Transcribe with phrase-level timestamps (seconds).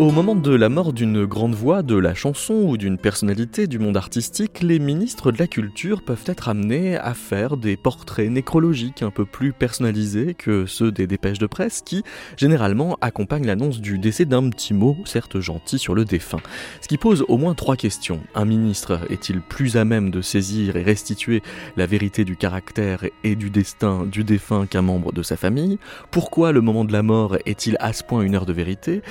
[0.00, 3.78] Au moment de la mort d'une grande voix, de la chanson ou d'une personnalité du
[3.78, 9.02] monde artistique, les ministres de la culture peuvent être amenés à faire des portraits nécrologiques
[9.02, 12.02] un peu plus personnalisés que ceux des dépêches de presse qui,
[12.38, 16.40] généralement, accompagnent l'annonce du décès d'un petit mot, certes gentil, sur le défunt.
[16.80, 18.20] Ce qui pose au moins trois questions.
[18.34, 21.42] Un ministre est-il plus à même de saisir et restituer
[21.76, 25.78] la vérité du caractère et du destin du défunt qu'un membre de sa famille?
[26.10, 29.02] Pourquoi le moment de la mort est-il à ce point une heure de vérité?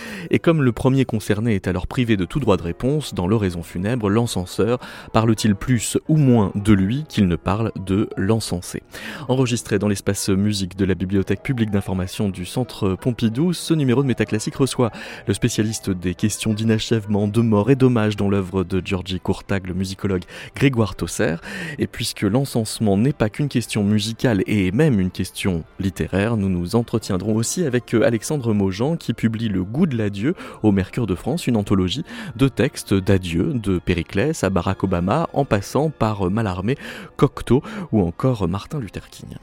[0.80, 4.80] Premier concerné est alors privé de tout droit de réponse, dans l'oraison funèbre, l'encenseur
[5.12, 8.82] parle-t-il plus ou moins de lui qu'il ne parle de l'encensé
[9.28, 14.08] Enregistré dans l'espace musique de la Bibliothèque publique d'information du Centre Pompidou, ce numéro de
[14.08, 14.90] Métaclassique reçoit
[15.28, 19.74] le spécialiste des questions d'inachèvement, de mort et d'hommage dans l'œuvre de Georgi Courtag, le
[19.74, 20.24] musicologue
[20.56, 21.36] Grégoire Tosser.
[21.78, 26.78] Et puisque l'encensement n'est pas qu'une question musicale et même une question littéraire, nous nous
[26.78, 31.48] entretiendrons aussi avec Alexandre Maujean qui publie Le goût de l'adieu au Mercure de France,
[31.48, 32.04] une anthologie
[32.36, 36.78] de textes d'adieu de Périclès à Barack Obama en passant par Mallarmé,
[37.18, 39.38] Cocteau ou encore Martin Luther King.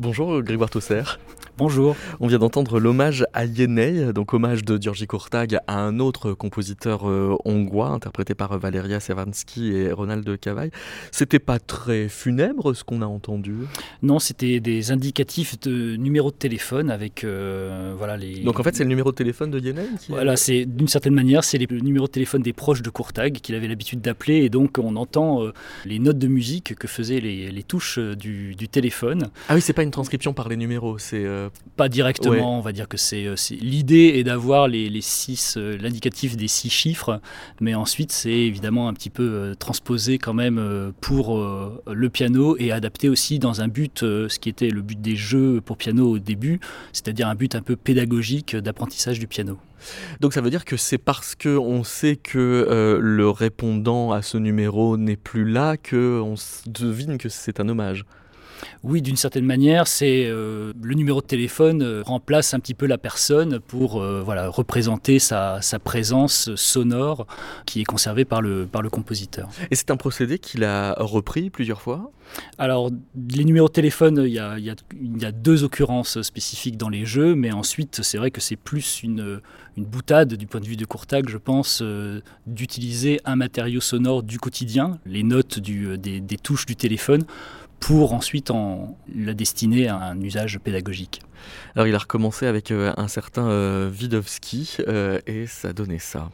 [0.00, 1.02] Bonjour Grégoire Tosser.
[1.58, 1.96] Bonjour.
[2.20, 7.10] On vient d'entendre l'hommage à Yenei, donc hommage de Georgi Kurtag à un autre compositeur
[7.10, 10.70] euh, hongrois, interprété par Valeria Sevansky et Ronald Cavaille.
[11.10, 13.56] C'était pas très funèbre ce qu'on a entendu?
[14.04, 18.38] Non, c'était des indicatifs de numéros de téléphone avec euh, voilà les.
[18.44, 21.42] Donc en fait, c'est le numéro de téléphone de Yenei Voilà, c'est d'une certaine manière,
[21.42, 24.78] c'est le numéro de téléphone des proches de Kurtag qu'il avait l'habitude d'appeler, et donc
[24.78, 25.52] on entend euh,
[25.84, 29.30] les notes de musique que faisaient les, les touches du, du, téléphone.
[29.48, 31.26] Ah oui, c'est pas une transcription par les numéros, c'est
[31.76, 35.76] pas directement, on va dire que c'est euh, l'idée est d'avoir les, les, six euh,
[35.78, 37.20] l'indicatif des six chiffres,
[37.60, 41.38] mais ensuite c'est évidemment un petit peu euh, transposé quand même pour
[41.86, 45.60] le piano et adapté aussi dans un but, ce qui était le but des jeux
[45.60, 46.60] pour piano au début,
[46.92, 49.58] c'est-à-dire un but un peu pédagogique d'apprentissage du piano.
[50.20, 54.36] Donc ça veut dire que c'est parce que on sait que le répondant à ce
[54.36, 56.34] numéro n'est plus là que on
[56.66, 58.04] devine que c'est un hommage.
[58.84, 62.86] Oui, d'une certaine manière, c'est euh, le numéro de téléphone euh, remplace un petit peu
[62.86, 67.26] la personne pour euh, voilà, représenter sa, présence sonore
[67.66, 69.48] qui est conservée par le, par le compositeur.
[69.70, 72.10] Et c'est un procédé qu'il a repris plusieurs fois?
[72.58, 72.90] Alors,
[73.30, 77.34] les numéros de téléphone, il y a, y a, deux occurrences spécifiques dans les jeux,
[77.34, 79.40] mais ensuite, c'est vrai que c'est plus une,
[79.78, 81.82] une boutade du point de vue de Courtag, je pense,
[82.46, 87.24] d'utiliser un matériau sonore du quotidien, les notes du, des, des touches du téléphone,
[87.80, 91.22] pour ensuite en la destiner à un usage pédagogique.
[91.74, 96.30] Alors il a recommencé avec euh, un certain euh, Widowski euh, et ça donnait ça.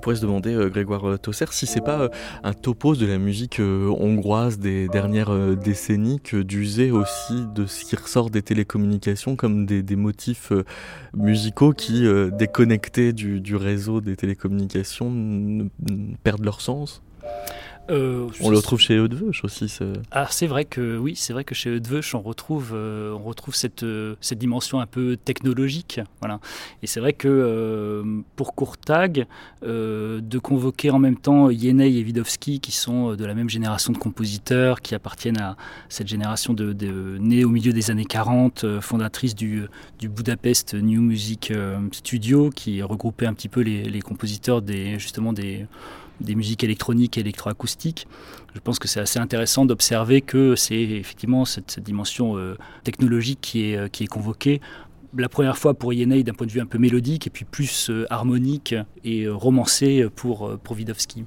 [0.00, 2.08] On pourrait se demander, euh, Grégoire euh, Tosser, si c'est pas euh,
[2.42, 7.96] un topos de la musique hongroise des dernières décennies que d'user aussi de ce qui
[7.96, 10.52] ressort des télécommunications comme des, motifs
[11.14, 15.68] musicaux qui, déconnectés du, du, réseau des télécommunications,
[16.22, 17.02] perdent leur sens?
[17.88, 19.78] Euh, on le retrouve chez Eudveuch aussi.
[20.10, 23.54] Ah, c'est vrai que oui, c'est vrai que chez Eudveuch, on retrouve, euh, on retrouve
[23.54, 26.00] cette, euh, cette dimension un peu technologique.
[26.20, 26.40] Voilà.
[26.82, 28.04] Et c'est vrai que
[28.36, 29.26] pour Courtag,
[29.62, 33.98] de convoquer en même temps Yenei et Widowski, qui sont de la même génération de
[33.98, 35.56] compositeurs, qui appartiennent à
[35.88, 39.64] cette génération de, de née au milieu des années 40, fondatrice du,
[39.98, 41.52] du Budapest New Music
[41.92, 45.66] Studio, qui regroupait un petit peu les, les compositeurs des, justement des
[46.20, 48.06] des musiques électroniques et électroacoustiques.
[48.54, 53.70] Je pense que c'est assez intéressant d'observer que c'est effectivement cette, dimension euh, technologique qui
[53.70, 54.60] est, euh, qui est convoquée.
[55.16, 57.90] La première fois pour Yenei d'un point de vue un peu mélodique et puis plus
[57.90, 58.74] euh, harmonique
[59.04, 61.24] et romancé pour, pour Widowski.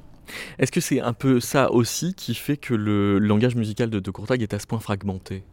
[0.58, 4.12] Est-ce que c'est un peu ça aussi qui fait que le langage musical de, de
[4.12, 5.44] Courtag est à ce point fragmenté?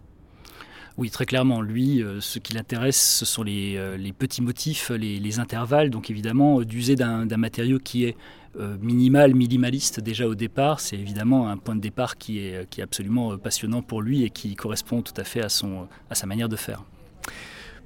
[0.99, 1.63] Oui, très clairement.
[1.63, 5.91] Lui, ce qui l'intéresse, ce sont les, les petits motifs, les, les, intervalles.
[5.91, 8.17] Donc évidemment, d'user d'un matériau qui est
[8.59, 12.81] euh, minimal, minimaliste déjà au départ, c'est évidemment un point de départ qui est, qui
[12.81, 16.17] est absolument euh, passionnant pour lui et qui correspond tout à fait à, son, à
[16.17, 16.83] sa manière de faire.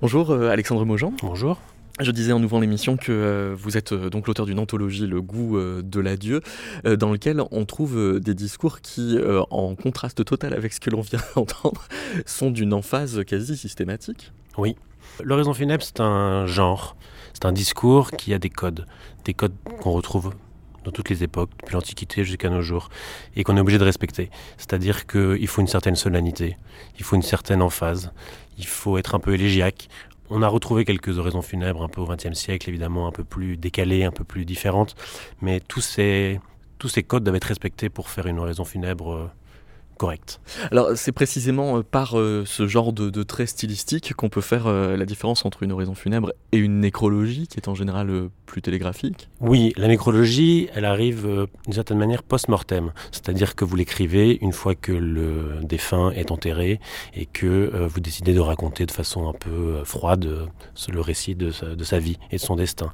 [0.00, 1.12] Bonjour euh, Alexandre Mojan.
[1.20, 1.60] Bonjour.
[2.00, 6.00] Je disais en ouvrant l'émission que vous êtes donc l'auteur d'une anthologie, Le goût de
[6.00, 6.40] l'adieu,
[6.84, 9.16] dans lequel on trouve des discours qui,
[9.50, 11.86] en contraste total avec ce que l'on vient d'entendre,
[12.26, 14.32] sont d'une emphase quasi systématique.
[14.58, 14.74] Oui.
[15.22, 16.96] L'oraison funèbre, c'est un genre,
[17.32, 18.86] c'est un discours qui a des codes,
[19.24, 20.34] des codes qu'on retrouve
[20.84, 22.90] dans toutes les époques, depuis l'Antiquité jusqu'à nos jours,
[23.36, 24.30] et qu'on est obligé de respecter.
[24.58, 26.56] C'est-à-dire qu'il faut une certaine solennité,
[26.98, 28.12] il faut une certaine emphase,
[28.58, 29.88] il faut être un peu élégiaque.
[30.30, 33.56] On a retrouvé quelques oraisons funèbres un peu au XXe siècle, évidemment un peu plus
[33.56, 34.94] décalées, un peu plus différentes,
[35.42, 36.40] mais tous ces,
[36.78, 39.30] tous ces codes doivent être respectés pour faire une oraison funèbre euh,
[39.96, 40.40] correct.
[40.70, 44.66] Alors c'est précisément euh, par euh, ce genre de, de traits stylistiques qu'on peut faire
[44.66, 48.62] euh, la différence entre une oraison funèbre et une nécrologie qui est en général plus
[48.62, 54.52] télégraphique Oui, la nécrologie, elle arrive d'une certaine manière post-mortem, c'est-à-dire que vous l'écrivez une
[54.52, 56.80] fois que le défunt est enterré
[57.14, 60.48] et que vous décidez de raconter de façon un peu froide
[60.92, 62.92] le récit de sa, de sa, vie et de son destin.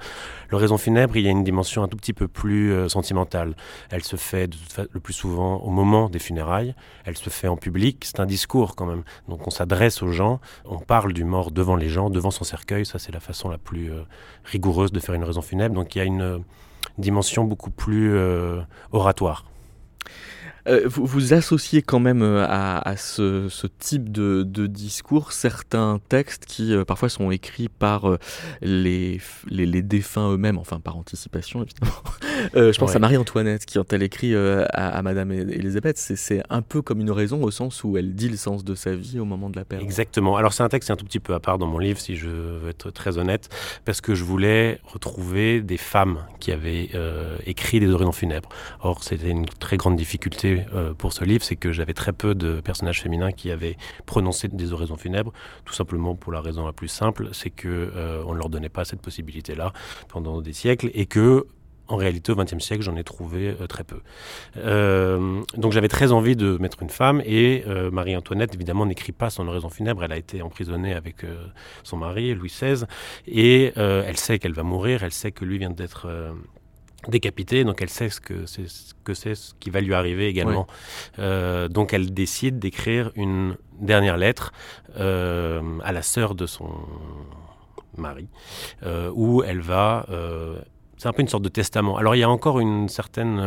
[0.50, 3.54] L'oraison funèbre, il y a une dimension un tout petit peu plus sentimentale.
[3.90, 4.50] Elle se fait
[4.92, 8.76] le plus souvent au moment des funérailles elle se fait en public, c'est un discours
[8.76, 9.02] quand même.
[9.28, 12.86] Donc on s'adresse aux gens, on parle du mort devant les gens, devant son cercueil,
[12.86, 14.02] ça c'est la façon la plus euh,
[14.44, 15.74] rigoureuse de faire une raison funèbre.
[15.74, 16.38] Donc il y a une euh,
[16.98, 18.60] dimension beaucoup plus euh,
[18.92, 19.44] oratoire.
[20.68, 23.48] Euh, vous, associez quand même euh, à, ce,
[23.78, 28.18] type de, discours certains textes qui euh, parfois sont écrits par
[28.60, 31.92] les, les, défunts eux-mêmes, enfin par anticipation évidemment.
[32.54, 37.00] je pense à Marie-Antoinette qui, quand elle écrit à, Madame Elisabeth, c'est un peu comme
[37.00, 39.56] une raison au sens où elle dit le sens de sa vie au moment de
[39.56, 39.82] la perte.
[39.82, 40.36] Exactement.
[40.36, 42.28] Alors c'est un texte un tout petit peu à part dans mon livre, si je
[42.28, 43.48] veux être très honnête,
[43.84, 46.90] parce que je voulais retrouver des femmes qui avaient
[47.46, 48.48] écrit des oraisons funèbres.
[48.82, 52.34] Or c'était une très grande difficulté euh, pour ce livre, c'est que j'avais très peu
[52.34, 53.76] de personnages féminins qui avaient
[54.06, 55.32] prononcé des oraisons funèbres,
[55.64, 58.68] tout simplement pour la raison la plus simple, c'est que euh, on ne leur donnait
[58.68, 59.72] pas cette possibilité-là
[60.08, 61.46] pendant des siècles et que
[61.88, 64.00] en réalité, au XXe siècle, j'en ai trouvé euh, très peu.
[65.56, 69.70] donc j'avais très envie de mettre une femme et Marie-Antoinette, évidemment, n'écrit pas son oraison
[69.70, 70.04] funèbre.
[70.04, 71.26] Elle a été emprisonnée avec
[71.82, 72.84] son mari, Louis XVI,
[73.26, 76.06] et elle sait qu'elle va mourir, elle sait que lui vient d'être
[77.08, 80.26] décapitée, donc elle sait ce que c'est ce que c'est ce qui va lui arriver
[80.26, 80.66] également.
[81.18, 84.52] Euh, donc elle décide d'écrire une dernière lettre
[84.98, 86.70] euh, à la sœur de son
[87.96, 88.28] mari,
[88.84, 90.06] euh, où elle va,
[90.96, 91.96] c'est un peu une sorte de testament.
[91.96, 93.40] Alors il y a encore une certaine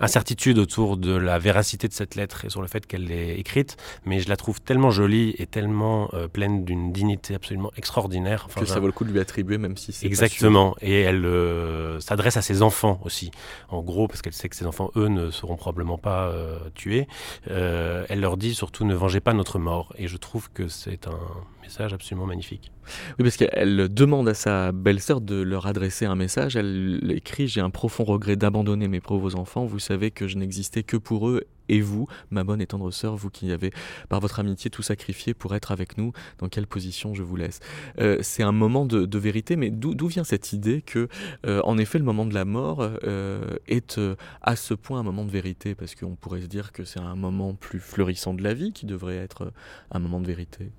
[0.00, 3.76] incertitude autour de la véracité de cette lettre et sur le fait qu'elle est écrite,
[4.04, 8.48] mais je la trouve tellement jolie et tellement euh, pleine d'une dignité absolument extraordinaire.
[8.54, 10.74] que ça vaut le coup de lui attribuer, même si c'est Exactement.
[10.80, 13.30] Et elle euh, s'adresse à ses enfants aussi.
[13.68, 17.06] En gros, parce qu'elle sait que ses enfants, eux, ne seront probablement pas euh, tués.
[17.46, 19.92] elle leur dit surtout ne vengez pas notre mort.
[19.96, 21.18] Et je trouve que c'est un
[21.64, 22.70] message absolument magnifique.
[23.18, 26.56] Oui, parce qu'elle demande à sa belle-sœur de leur adresser un message.
[26.56, 29.64] Elle écrit J'ai un profond regret d'abandonner mes pauvres enfants.
[29.64, 33.16] Vous savez que je n'existais que pour eux et vous, ma bonne et tendre sœur,
[33.16, 33.72] vous qui avez
[34.10, 37.60] par votre amitié tout sacrifié pour être avec nous, dans quelle position je vous laisse?
[37.98, 41.08] Euh, C'est un moment de, vérité, mais d'où vient cette idée que,
[41.46, 43.98] euh, en effet, le moment de la mort euh, est
[44.42, 45.74] à ce point un moment de vérité?
[45.74, 48.84] Parce qu'on pourrait se dire que c'est un moment plus fleurissant de la vie qui
[48.84, 49.52] devrait être
[49.90, 50.70] un moment de vérité.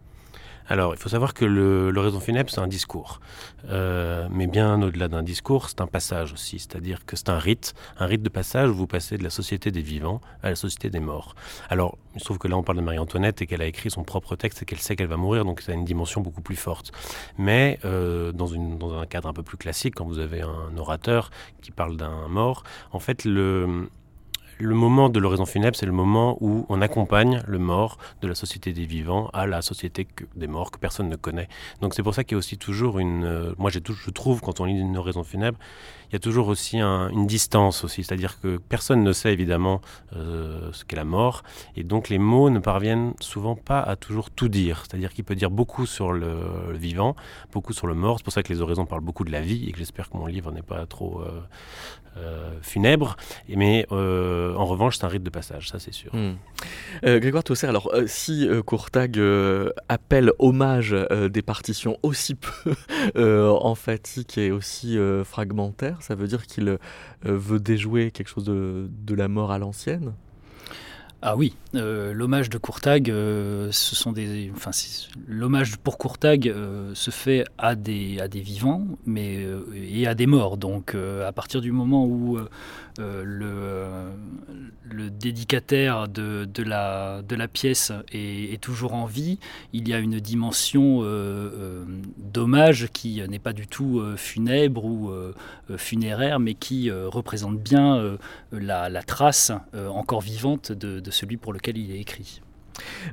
[0.67, 3.19] Alors, il faut savoir que l'oraison funèbre, c'est un discours.
[3.69, 6.59] Euh, mais bien au-delà d'un discours, c'est un passage aussi.
[6.59, 9.71] C'est-à-dire que c'est un rite, un rite de passage où vous passez de la société
[9.71, 11.35] des vivants à la société des morts.
[11.69, 14.03] Alors, il se trouve que là, on parle de Marie-Antoinette et qu'elle a écrit son
[14.03, 16.55] propre texte et qu'elle sait qu'elle va mourir, donc ça a une dimension beaucoup plus
[16.55, 16.91] forte.
[17.37, 21.29] Mais euh, dans, dans un cadre un peu plus classique, quand vous avez un orateur
[21.61, 23.89] qui parle d'un mort, en fait, le
[24.57, 28.35] le moment de l'oraison funèbre, c'est le moment où on accompagne le mort de la
[28.35, 31.49] société des vivants à la société des morts que personne ne connaît.
[31.81, 33.25] Donc c'est pour ça qu'il y a aussi toujours une...
[33.25, 35.57] Euh, moi je trouve quand on lit une oraison funèbre,
[36.09, 39.81] il y a toujours aussi une distance aussi, c'est-à-dire que personne ne sait évidemment
[40.15, 41.43] euh, ce qu'est la mort,
[41.75, 45.35] et donc les mots ne parviennent souvent pas à toujours tout dire, c'est-à-dire qu'il peut
[45.35, 47.15] dire beaucoup sur le, vivant,
[47.51, 49.67] beaucoup sur le mort, c'est pour ça que les oraisons parlent beaucoup de la vie,
[49.67, 51.41] et que j'espère que mon livre n'est pas trop euh,
[52.17, 53.17] euh, funèbre,
[53.49, 56.13] mais en revanche c'est un rite de passage, ça c'est sûr.
[56.13, 56.35] Hmm.
[57.03, 59.19] Grégoire Tosser, alors si Courtag
[59.89, 60.95] appelle hommage
[61.29, 62.75] des partitions aussi peu
[63.61, 66.77] emphatiques et aussi fragmentaires, ça veut dire qu'il euh,
[67.23, 70.13] veut déjouer quelque chose de, de la mort à l'ancienne?
[71.21, 74.51] Ah oui, euh, l'hommage de Courtag, euh, ce sont des,
[75.27, 76.53] l'hommage pour Courtag
[76.93, 79.43] se fait à des, à des vivants, mais
[79.75, 80.57] et à des morts.
[80.57, 82.37] Donc, à partir du moment où
[82.97, 84.11] le,
[85.09, 89.39] dédicataire de, la, pièce est, toujours en vie,
[89.73, 91.01] il y a une dimension
[92.17, 95.11] d'hommage qui n'est pas du tout funèbre ou
[95.77, 98.17] funéraire, mais qui représente bien
[98.51, 102.41] la, trace encore vivante de celui pour lequel il est écrit.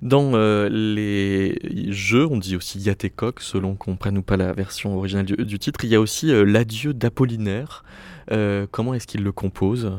[0.00, 1.58] Dans euh, les
[1.92, 5.84] jeux, on dit aussi Yatekok, selon qu'on prenne ou pas la version originale du, titre,
[5.84, 7.84] il y a aussi euh, l'adieu d'Apollinaire.
[8.30, 9.92] Euh, comment est-ce qu'il le compose?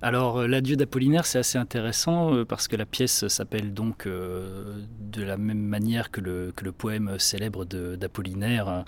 [0.00, 5.58] Alors, l'adieu d'Apollinaire, c'est assez intéressant parce que la pièce s'appelle donc de la même
[5.58, 8.84] manière que le, poème célèbre d'Apollinaire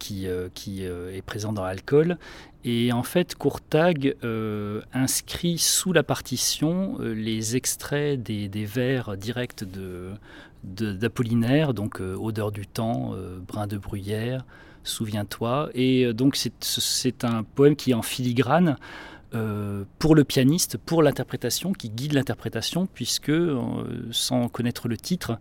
[0.00, 2.18] qui, est présent dans Alcool.
[2.64, 9.64] Et en fait, Courtag euh, inscrit sous la partition euh, les extraits des, vers directs
[10.62, 13.14] d'Apollinaire, de, donc euh, Odeur du temps,
[13.48, 14.44] Brin de bruyère,
[14.84, 15.70] Souviens-toi.
[15.74, 18.76] Et donc c'est un poème qui est en filigrane
[19.34, 25.38] euh, pour le pianiste, pour l'interprétation, qui guide l'interprétation, puisque euh, sans connaître le titre,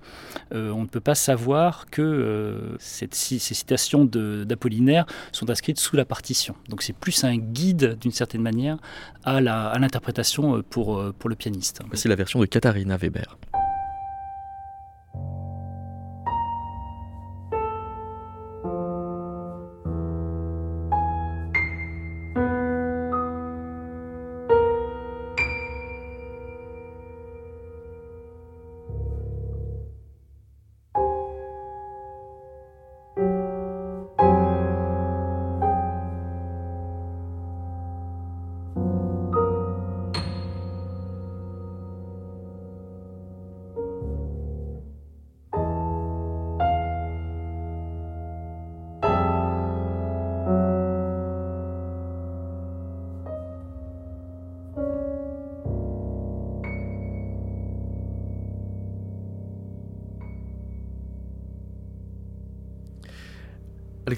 [0.54, 6.56] euh, on ne peut pas savoir que ces citations d'Apollinaire sont inscrites sous la partition.
[6.70, 8.78] Donc c'est plus un guide, d'une certaine manière,
[9.24, 11.82] à l'interprétation pour, pour le pianiste.
[11.88, 13.38] Voici la version de Katharina Weber.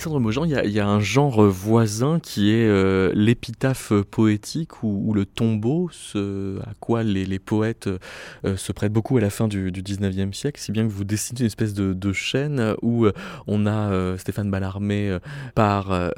[0.05, 6.59] Il y, a un genre voisin qui est euh, l'épitaphe poétique ou, le tombeau, ce
[6.59, 7.87] à quoi les, poètes
[8.45, 11.05] euh, se prêtent beaucoup à la fin du, du, 19e siècle, si bien que vous
[11.05, 13.13] dessinez une espèce de, chaîne où euh,
[13.47, 15.17] on a Stéphane Mallarmé
[15.55, 16.11] par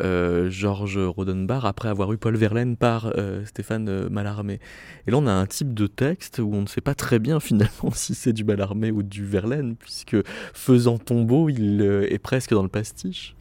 [0.50, 3.14] Georges Rodenbach, après avoir eu Paul Verlaine par
[3.46, 4.60] Stéphane Mallarmé.
[5.06, 7.40] Et là, on a un type de texte où on ne sait pas très bien
[7.40, 10.18] finalement si c'est du Mallarmé ou du Verlaine, puisque
[10.54, 13.36] faisant tombeau, il est presque dans le pastiche.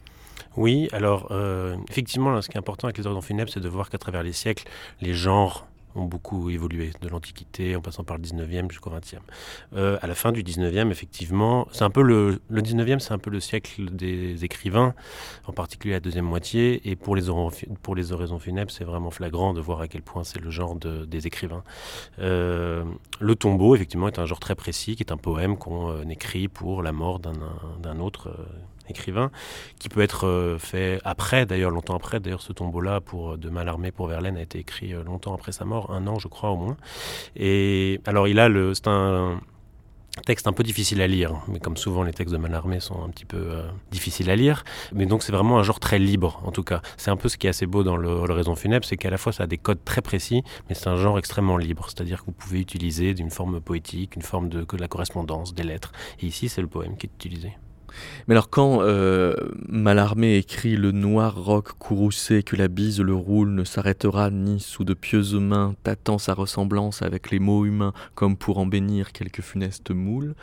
[0.57, 3.89] Oui, alors euh, effectivement, ce qui est important avec les horizons funèbres, c'est de voir
[3.89, 4.65] qu'à travers les siècles,
[5.01, 9.19] les genres ont beaucoup évolué, de l'Antiquité en passant par le 19e jusqu'au 20e.
[9.75, 13.17] Euh, à la fin du 19e, effectivement, c'est un peu le, le 19e, c'est un
[13.17, 14.93] peu le siècle des écrivains,
[15.45, 17.23] en particulier la deuxième moitié, et pour les,
[17.81, 20.75] pour les oraisons funèbres, c'est vraiment flagrant de voir à quel point c'est le genre
[20.75, 21.63] de, des écrivains.
[22.19, 22.83] Euh,
[23.19, 26.83] le tombeau, effectivement, est un genre très précis, qui est un poème qu'on écrit pour
[26.83, 28.29] la mort d'un autre
[28.89, 29.31] écrivain,
[29.79, 32.19] qui peut être euh, fait après, d'ailleurs longtemps après.
[32.19, 35.51] D'ailleurs, ce tombeau-là pour euh, de Mallarmé pour Verlaine a été écrit euh, longtemps après
[35.51, 36.77] sa mort, un an, je crois au moins.
[37.35, 39.39] Et alors, il a le, c'est un,
[40.25, 43.09] texte un peu difficile à lire, mais comme souvent les textes de Mallarmé sont un
[43.09, 43.61] petit peu
[43.91, 44.63] difficiles à lire.
[44.93, 46.81] Mais donc c'est vraiment un genre très libre, en tout cas.
[46.95, 49.17] C'est un peu ce qui est assez beau dans le, Raison funèbre, c'est qu'à la
[49.17, 51.87] fois ça a des codes très précis, mais c'est un genre extrêmement libre.
[51.89, 55.91] C'est-à-dire que vous pouvez utiliser d'une forme poétique, une forme de la correspondance, des lettres.
[56.21, 57.57] Et ici c'est le poème qui est utilisé.
[58.27, 59.33] Mais alors quand euh,
[59.69, 64.83] Mallarmé écrit le noir roc courroucé que la bise le roule ne s'arrêtera ni sous
[64.83, 69.41] de pieuses mains tâtant sa ressemblance avec les mots humains comme pour en bénir quelques
[69.41, 70.35] funestes moules,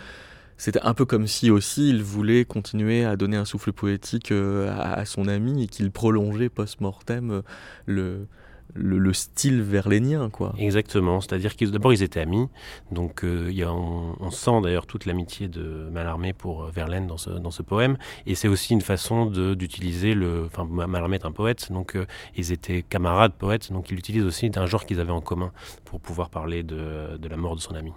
[0.57, 4.73] c'était un peu comme si aussi il voulait continuer à donner un souffle poétique euh,
[4.79, 7.43] à, son ami et qu'il prolongeait post-mortem
[7.89, 8.25] euh,
[8.75, 10.55] le, le, style verlénien, quoi.
[10.59, 12.49] Exactement, c'est-à-dire qu'ils d'abord ils étaient amis,
[12.91, 17.63] donc euh, on, sent d'ailleurs toute l'amitié de Mallarmé pour Verlaine dans ce, dans ce
[17.63, 20.47] poème, et c'est aussi une façon d'utiliser le...
[20.47, 21.99] Enfin, Mallarmé est un poète, donc
[22.37, 25.53] ils étaient camarades poètes, donc il utilise aussi un genre qu'ils avaient en commun
[25.85, 27.93] pour pouvoir parler de, de la mort de son ami.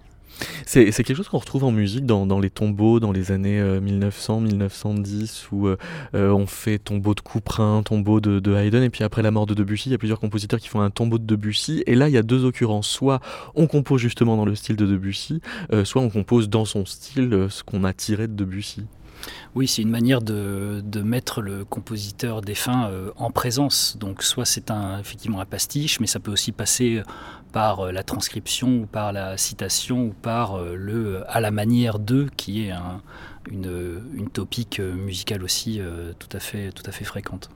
[0.66, 4.38] C'est quelque chose qu'on retrouve en musique dans, dans, les tombeaux dans les années 1900,
[4.38, 5.78] euh, 1910, où euh,
[6.14, 9.46] euh, on fait tombeau de Couperin, tombeau de, de, Haydn, et puis après la mort
[9.46, 12.10] de Debussy, il y a plusieurs compositeurs qui font un tombeau de Debussy, et là
[12.10, 13.22] il y a deux occurrences, soit
[13.56, 15.42] on compose justement dans le style de Debussy,
[15.84, 18.84] soit on compose dans son style ce qu'on a tiré de Debussy.
[19.56, 23.98] Oui, c'est une manière de, de, mettre le compositeur défunt en présence.
[23.98, 27.04] Donc soit c'est un, effectivement un pastiche, mais ça peut aussi passer
[27.56, 32.00] par euh, la transcription ou par la citation ou par euh, le à la manière
[32.00, 32.74] de qui est
[33.50, 35.80] une, une, topique euh, musicale aussi
[36.20, 37.50] tout, à fait, tout à fait fréquente.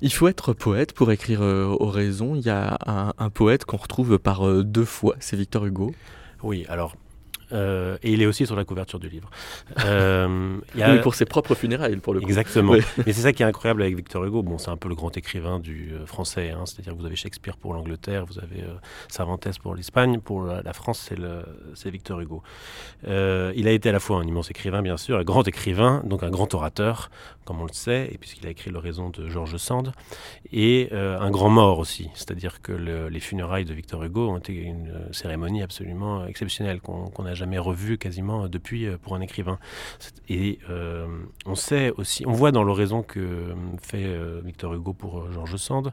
[0.00, 2.34] Il faut être poète pour écrire Oraison.
[2.34, 5.94] Il y a un, un poète qu'on retrouve par deux fois, c'est Victor Hugo.
[6.42, 6.96] Oui, alors
[7.54, 9.30] euh, et il est aussi sur la couverture du livre.
[9.84, 10.98] Euh, y a...
[10.98, 12.26] pour ses propres funérailles, pour le coup.
[12.26, 12.72] Exactement.
[12.72, 14.42] Mais c'est ça qui est incroyable avec Victor Hugo.
[14.42, 16.50] Bon, c'est un peu le grand écrivain du euh, français.
[16.50, 16.64] Hein.
[16.66, 18.74] C'est-à-dire que vous avez Shakespeare pour l'Angleterre, vous avez euh,
[19.08, 20.20] Cervantes pour l'Espagne.
[20.20, 21.10] Pour la, France,
[21.74, 22.42] c'est Victor Hugo.
[23.04, 26.22] il a été à la fois un immense écrivain, bien sûr, un grand écrivain, donc
[26.22, 27.10] un grand orateur,
[27.44, 29.92] comme on le sait, et puisqu'il a écrit l'oraison de Georges Sand,
[30.52, 32.10] et un grand mort aussi.
[32.14, 37.34] C'est-à-dire que les funérailles de Victor Hugo ont été une cérémonie absolument exceptionnelle qu'on n'a
[37.34, 39.58] jamais revu quasiment depuis euh, pour un écrivain.
[40.28, 41.06] Et euh,
[41.46, 44.04] on sait aussi, on voit dans l'oraison que euh, fait
[44.44, 45.92] Victor Hugo pour Georges Sand,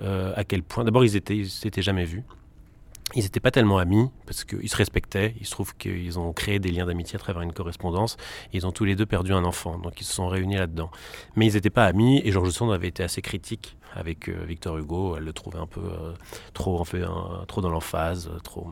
[0.00, 2.24] à quel point, d'abord ils étaient, s'étaient jamais vus.
[3.14, 5.34] Ils n'étaient pas tellement amis parce qu'ils se respectaient.
[5.40, 8.16] Il se trouve qu'ils ont créé des liens d'amitié à travers une correspondance.
[8.52, 10.90] ils ont tous les deux perdu un enfant, donc ils se sont réunis là-dedans.
[11.36, 14.78] Mais ils n'étaient pas amis et Georges Sand avait été assez critique avec euh, Victor
[14.78, 15.16] Hugo.
[15.16, 16.12] Elle le trouvait un peu euh,
[16.54, 17.02] trop, en fait,
[17.48, 18.68] trop dans l'emphase, euh, trop.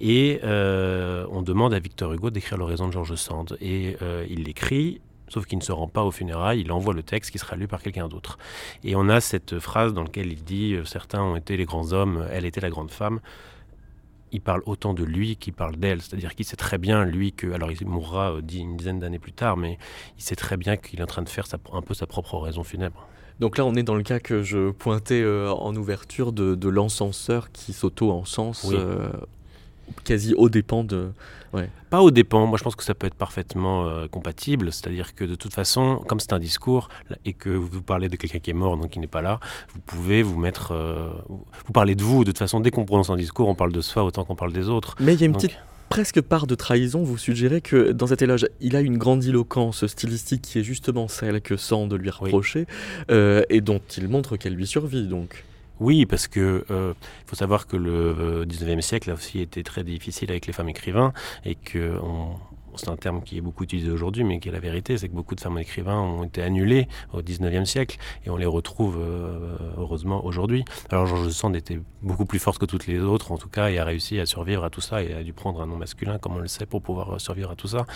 [0.00, 3.96] Et on demande à Victor Hugo d'écrire l'oraison de Georges Sand et
[4.28, 5.00] il l'écrit.
[5.34, 7.66] Sauf qu'il ne se rend pas aux funérailles, il envoie le texte qui sera lu
[7.66, 8.38] par quelqu'un d'autre.
[8.84, 12.26] Et on a cette phrase dans laquelle il dit Certains ont été les grands hommes,
[12.30, 13.20] elle était la grande femme
[14.34, 16.02] il parle autant de lui qu'il parle d'elle.
[16.02, 17.52] C'est-à-dire qu'il sait très bien, lui, que.
[17.52, 19.78] Alors, il mourra une dizaine d'années plus tard, mais
[20.18, 22.64] il sait très bien qu'il est en train de faire un peu sa propre oraison
[22.64, 23.06] funèbre.
[23.38, 27.52] Donc là, on est dans le cas que je pointais euh, en ouverture de, l'encenseur
[27.52, 29.08] qui s'auto-encense euh,
[30.04, 31.10] quasi au dépens de.
[31.88, 32.46] Pas au dépens.
[32.46, 34.72] Moi, je pense que ça peut être parfaitement euh, compatible.
[34.72, 36.88] C'est-à-dire que de toute façon, comme c'est un discours
[37.24, 39.38] et que vous parlez de quelqu'un qui est mort, donc qui n'est pas là,
[39.72, 40.74] vous pouvez vous mettre.
[41.66, 42.24] vous parlez de vous.
[42.24, 44.52] De toute façon, dès qu'on prononce un discours, on parle de soi autant qu'on parle
[44.52, 44.96] des autres.
[44.98, 45.56] Mais il y a une petite
[45.94, 50.42] presque part de trahison, vous suggérez que dans cet éloge, il a une grandiloquence stylistique
[50.42, 52.66] qui est justement celle que Sand lui reprocher,
[53.12, 55.44] euh, et dont il montre qu'elle lui survit donc.
[55.80, 59.62] Oui, parce que euh, il faut savoir que le 19e euh, siècle a aussi été
[59.62, 61.12] très difficile avec les femmes écrivains
[61.44, 62.36] et que on,
[62.76, 65.14] c'est un terme qui est beaucoup utilisé aujourd'hui, mais qui est la vérité, c'est que
[65.14, 69.56] beaucoup de femmes écrivains ont été annulées au 19e siècle et on les retrouve euh,
[69.76, 70.64] heureusement aujourd'hui.
[70.90, 73.78] Alors Georges Sand était beaucoup plus forte que toutes les autres, en tout cas, et
[73.78, 76.36] a réussi à survivre à tout ça et a dû prendre un nom masculin, comme
[76.36, 77.86] on le sait, pour pouvoir survivre à tout ça.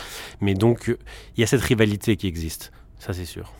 [0.40, 0.88] Mais donc,
[1.36, 3.52] il y a cette rivalité qui existe, ça c'est sûr.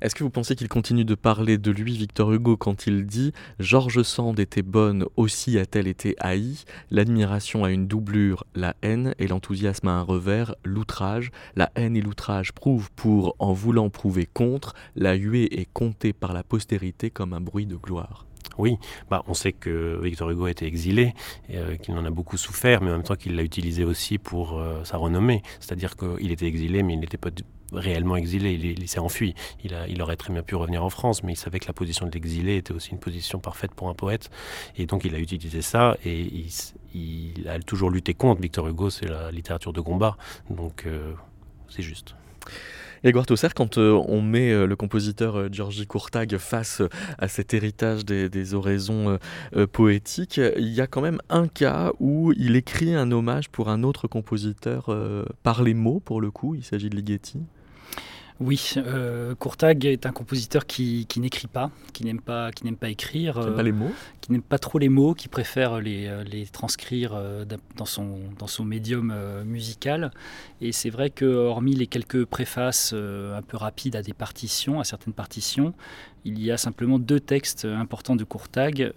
[0.00, 3.32] Est-ce que vous pensez qu'il continue de parler de lui, Victor Hugo, quand il dit
[3.58, 9.26] Georges Sand était bonne, aussi a-t-elle été haïe L'admiration a une doublure, la haine, et
[9.26, 11.30] l'enthousiasme a un revers, l'outrage.
[11.54, 16.32] La haine et l'outrage prouvent pour, en voulant prouver contre, la huée est comptée par
[16.32, 18.26] la postérité comme un bruit de gloire.
[18.58, 18.78] Oui,
[19.10, 21.14] bah, on sait que Victor Hugo a été exilé,
[21.50, 24.58] euh, qu'il en a beaucoup souffert, mais en même temps qu'il l'a utilisé aussi pour
[24.58, 25.42] euh, sa renommée.
[25.60, 27.30] C'est-à-dire qu'il était exilé, mais il n'était pas
[27.72, 29.34] réellement exilé, il, s'est enfui.
[29.64, 32.12] Il, aurait très bien pu revenir en France, mais il savait que la position de
[32.12, 34.30] l'exilé était aussi une position parfaite pour un poète.
[34.76, 36.26] Et donc il a utilisé ça et
[36.94, 38.40] il, a toujours lutté contre.
[38.40, 40.16] Victor Hugo, c'est la littérature de combat.
[40.50, 41.12] Donc euh,
[41.68, 42.14] c'est juste.
[43.04, 46.82] Et Toussaint, quand euh, on met euh, le compositeur Georgi Courtag face
[47.18, 49.18] à cet héritage des, des oraisons
[49.72, 53.82] poétiques, il y a quand même un cas où il écrit un hommage pour un
[53.82, 54.90] autre compositeur
[55.42, 57.42] par les mots, pour le coup, il s'agit de Ligeti?
[58.38, 62.90] Oui, euh, Courtag est un compositeur qui, n'écrit pas, qui n'aime pas, qui n'aime pas
[62.90, 65.80] écrire, qui n'aime pas les mots, euh, qui n'aime pas trop les mots, qui préfère
[65.80, 67.18] les, euh, les transcrire
[67.76, 70.10] dans son dans son médium musical.
[70.60, 74.84] Et c'est vrai que hormis les quelques préfaces un peu rapides à des partitions, à
[74.84, 75.72] certaines partitions,
[76.26, 78.92] il y a simplement deux textes importants de Courtag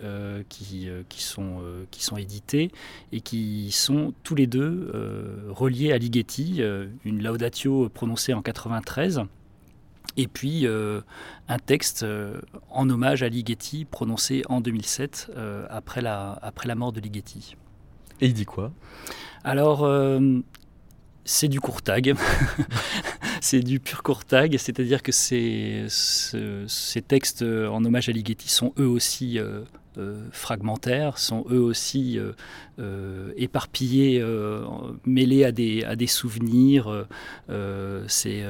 [0.50, 1.62] qui, qui, sont,
[1.92, 2.72] qui sont édités
[3.12, 4.92] et qui sont tous les deux
[5.48, 6.62] reliés à Ligeti,
[7.06, 9.22] une laudatio prononcée en 93
[10.18, 12.06] et puis un texte
[12.70, 15.32] en hommage à Ligeti prononcé en 2007
[15.70, 17.56] après, la, après la mort de Ligeti.
[18.22, 18.72] Et il dit quoi?
[19.44, 19.86] Alors,
[21.30, 22.15] c'est du courtag.
[23.42, 28.88] c'est du pur courtag, c'est-à-dire que ces, ces, textes en hommage à Ligeti sont eux
[28.88, 29.39] aussi
[30.00, 32.32] euh, fragmentaires, sont eux aussi euh,
[32.80, 34.24] euh, éparpillés,
[35.04, 37.08] mêlés à des, à des souvenirs.
[38.08, 38.44] c'est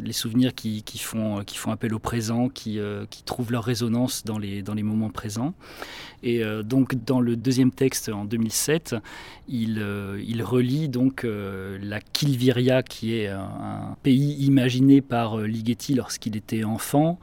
[0.00, 2.78] les souvenirs qui, qui, font, qui font appel au présent, qui,
[3.10, 5.54] qui trouvent leur résonance dans les, dans les moments présents.
[6.24, 8.96] Et donc dans le deuxième texte en 2007,
[9.46, 9.84] il,
[10.26, 17.18] il relie donc la Kilviria, qui est un, pays imaginé par Ligeti lorsqu'il était enfant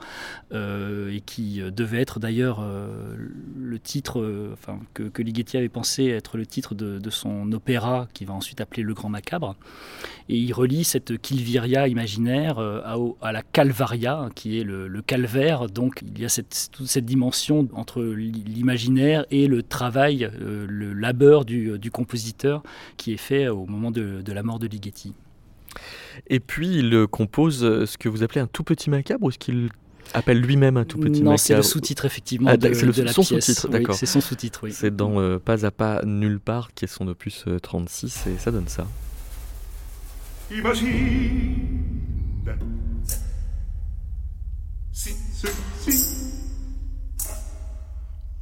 [0.54, 3.16] et qui devait être d'ailleurs euh,
[3.60, 8.08] le titre euh, enfin, que, que, Ligeti avait pensé être le titre de, son opéra
[8.14, 9.56] qui va ensuite appeler Le Grand Macabre.
[10.30, 12.82] Et il relie cette Kilviria imaginaire euh,
[13.22, 15.68] à, la Calvaria, qui est le, calvaire.
[15.68, 21.46] Donc il y a cette, toute cette dimension entre l'imaginaire et le travail, le labeur
[21.46, 22.64] du, compositeur
[22.98, 25.14] qui est fait au moment de, de la mort de Ligeti.
[26.28, 29.70] Et puis il compose ce que vous appelez un tout petit macabre, ou est-ce qu'il
[30.14, 33.24] appelle lui-même un tout petit Non, c'est le sous-titre effectivement ah, de, le, la son
[33.24, 33.66] pièce.
[33.68, 33.96] d'accord.
[33.96, 34.74] c'est son sous-titre, oui.
[34.74, 38.38] C'est dans euh, Pas à pas nulle part qui est son opus 36 euh, et
[38.38, 38.88] ça donne ça.
[40.52, 41.72] Imagine
[44.92, 46.41] si ceci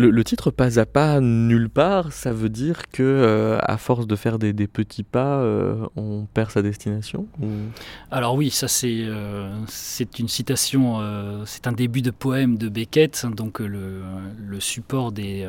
[0.00, 4.16] Le, titre Pas à pas, nulle part, ça veut dire que euh, à force de
[4.16, 7.26] faire des, petits pas, euh, on perd sa destination
[8.10, 9.54] Alors oui, ça c'est euh,
[10.18, 11.00] une citation,
[11.44, 14.02] c'est un début de poème de Beckett, donc le,
[14.38, 15.48] le support des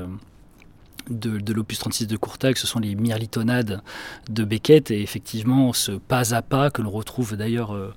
[1.12, 3.82] de, l'opus 36 de Courtag, ce sont les mirlitonades
[4.30, 7.94] de Beckett, et effectivement, ce pas à pas, que l'on retrouve d'ailleurs euh,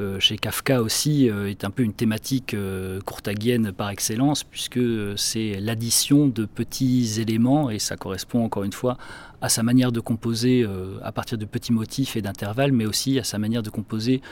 [0.00, 2.56] euh, chez Kafka aussi, euh, est un peu une thématique
[3.04, 4.80] courtagienne par excellence, puisque
[5.16, 8.98] c'est l'addition de petits éléments, et ça correspond encore une fois
[9.40, 10.66] à sa manière de composer
[11.02, 14.22] à partir de petits motifs et d'intervalles, mais aussi à sa manière de composer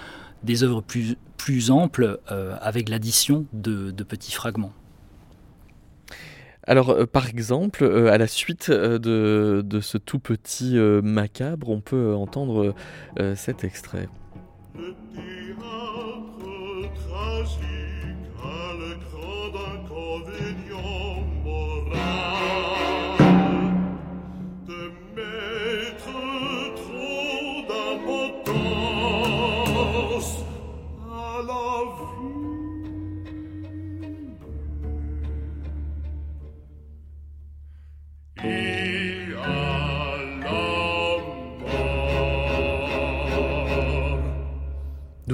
[0.42, 2.18] des œuvres plus, plus amples
[2.60, 4.72] avec l'addition de petits fragments.
[6.66, 11.80] Alors, euh, par exemple, euh, à la suite euh, de, ce tout petit macabre, on
[11.80, 12.74] peut entendre
[13.34, 14.08] cet extrait.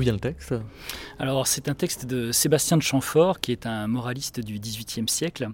[0.00, 0.54] Le texte?
[1.18, 5.48] Alors, c'est un texte de Sébastien de Chamfort, qui est un moraliste du XVIIIe siècle.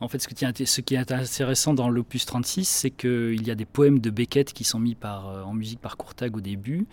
[0.00, 4.00] En fait, ce qui est, intéressant dans l'opus 36, c'est qu'il y a des poèmes
[4.00, 6.86] de Beckett qui sont mis euh, en musique par Courtag au début,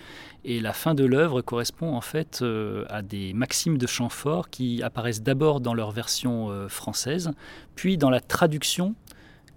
[0.45, 4.83] et la fin de l'œuvre correspond en fait euh, à des maximes de Chamfort qui
[4.83, 7.31] apparaissent d'abord dans leur version euh, française,
[7.75, 8.95] puis dans la traduction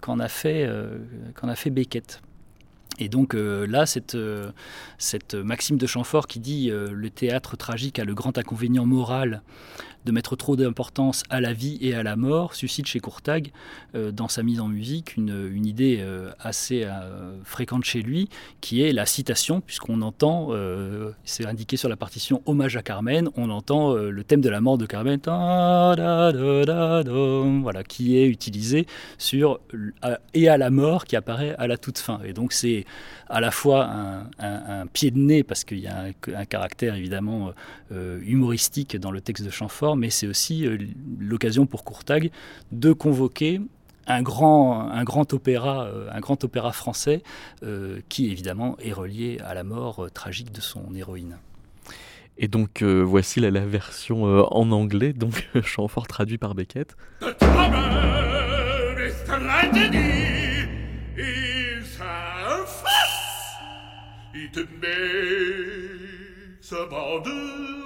[0.01, 2.21] qu'en a, a fait Beckett.
[2.99, 4.51] Et donc euh, là, cette, euh,
[4.97, 9.41] cette maxime de Chamfort qui dit euh, le théâtre tragique a le grand inconvénient moral
[10.07, 13.51] de mettre trop d'importance à la vie et à la mort suscite chez Courtag,
[13.93, 18.29] euh, dans sa mise en musique, une, une idée euh, assez euh, fréquente chez lui,
[18.61, 20.51] qui est la citation, puisqu'on entend,
[21.25, 24.77] c'est indiqué sur la partition Hommage à Carmen, on entend le thème de la mort
[24.77, 25.19] de Carmen,
[27.61, 29.59] voilà, qui est utilisé sur
[30.33, 32.19] et à la mort qui apparaît à la toute fin.
[32.23, 32.85] Et donc c'est
[33.29, 33.89] à la fois
[34.39, 37.51] un, pied de nez, parce qu'il y a un, caractère évidemment
[37.91, 40.77] humoristique dans le texte de Chamfort, mais c'est aussi euh,
[41.19, 42.31] l'occasion pour Courtag
[42.71, 43.61] de convoquer
[44.07, 47.23] un grand, un grand opéra, un grand opéra français
[48.07, 51.39] qui évidemment est relié à la mort tragique de son héroïne.
[52.37, 56.95] Et donc voici la, version en anglais, donc chant fort traduit par Beckett.
[64.39, 67.76] It makes life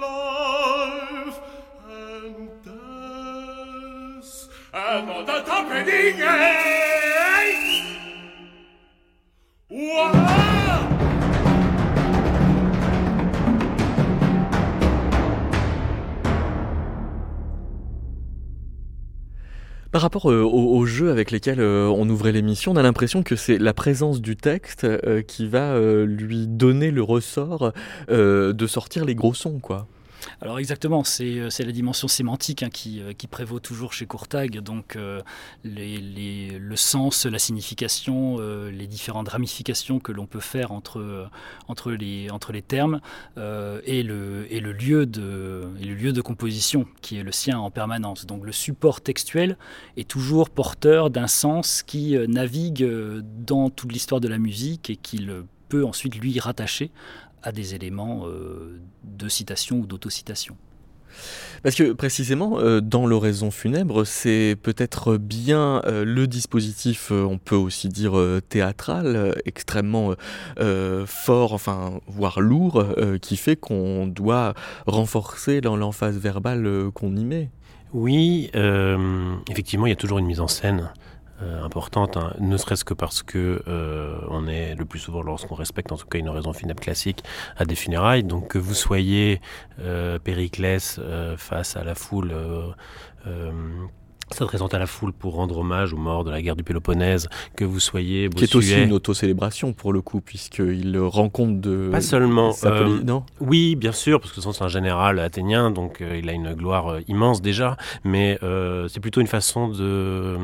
[19.90, 23.36] Par rapport euh, aux, jeux avec lesquels euh, on ouvrait l'émission, on a l'impression que
[23.36, 27.74] c'est la présence du texte euh, qui va lui donner le ressort
[28.08, 29.86] de sortir les gros sons, quoi.
[30.40, 34.96] Alors exactement, c'est euh, la dimension sémantique hein, euh, qui, prévaut toujours chez Courtag, donc
[34.96, 35.22] euh,
[35.64, 41.20] le sens, la signification, les différentes ramifications que l'on peut faire entre,
[41.92, 43.00] les, entre termes
[43.36, 48.26] et, le, lieu de, et le lieu de composition qui est le sien en permanence.
[48.26, 49.56] Donc le support textuel
[49.96, 52.86] est toujours porteur d'un sens qui navigue
[53.46, 56.90] dans toute l'histoire de la musique et qu'il peut ensuite lui rattacher
[57.42, 60.56] à des éléments euh, de citation ou d'autocitation.
[61.62, 67.56] Parce que précisément, euh, dans l'oraison funèbre, c'est peut-être bien euh, le dispositif, on peut
[67.56, 68.14] aussi dire
[68.48, 70.14] théâtral, extrêmement
[71.06, 72.84] fort, enfin, voire lourd,
[73.20, 74.54] qui fait qu'on doit
[74.86, 77.50] renforcer l'emphase verbale qu'on y met.
[77.92, 78.50] Oui,
[79.50, 80.90] effectivement, il y a toujours une mise en scène.
[81.42, 85.54] Euh, importante, hein, ne serait-ce que parce que euh, on est le plus souvent, lorsqu'on
[85.54, 87.24] respecte en tout cas une raison funèbre classique,
[87.56, 88.22] à des funérailles.
[88.22, 89.40] Donc que vous soyez
[89.80, 91.00] euh, Périclès
[91.36, 92.34] face à la foule
[94.30, 97.66] s'adressant à la foule pour rendre hommage aux morts de la guerre du Péloponnèse, que
[97.66, 98.46] vous soyez Bossuet.
[98.46, 101.90] Qui est aussi une auto-célébration pour le coup, puisqu'il rend compte de...
[101.92, 102.54] Pas seulement.
[103.04, 103.24] non?
[103.40, 107.42] oui, bien sûr, parce que c'est un général athénien, donc il a une gloire immense
[107.42, 108.38] déjà, mais
[108.88, 110.38] c'est plutôt une façon de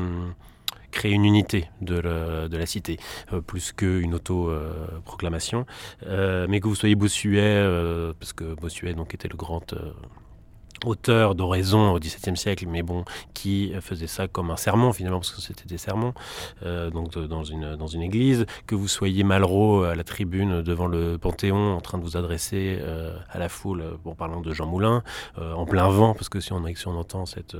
[0.91, 2.97] créer une unité de la, cité,
[3.33, 5.65] euh, plus qu'une auto-proclamation.
[6.05, 9.75] Euh, mais que vous soyez Bossuet, euh, parce que Bossuet donc, était le grand
[10.85, 15.31] auteur d'oraison au XVIIe siècle, mais bon, qui faisait ça comme un sermon finalement, parce
[15.31, 16.13] que c'était des sermons,
[16.63, 21.81] donc dans une, église, que vous soyez Malraux à la tribune devant le Panthéon en
[21.81, 22.79] train de vous adresser
[23.29, 25.03] à la foule, en parlant de Jean Moulin,
[25.37, 27.57] en plein vent, parce que si on entend cette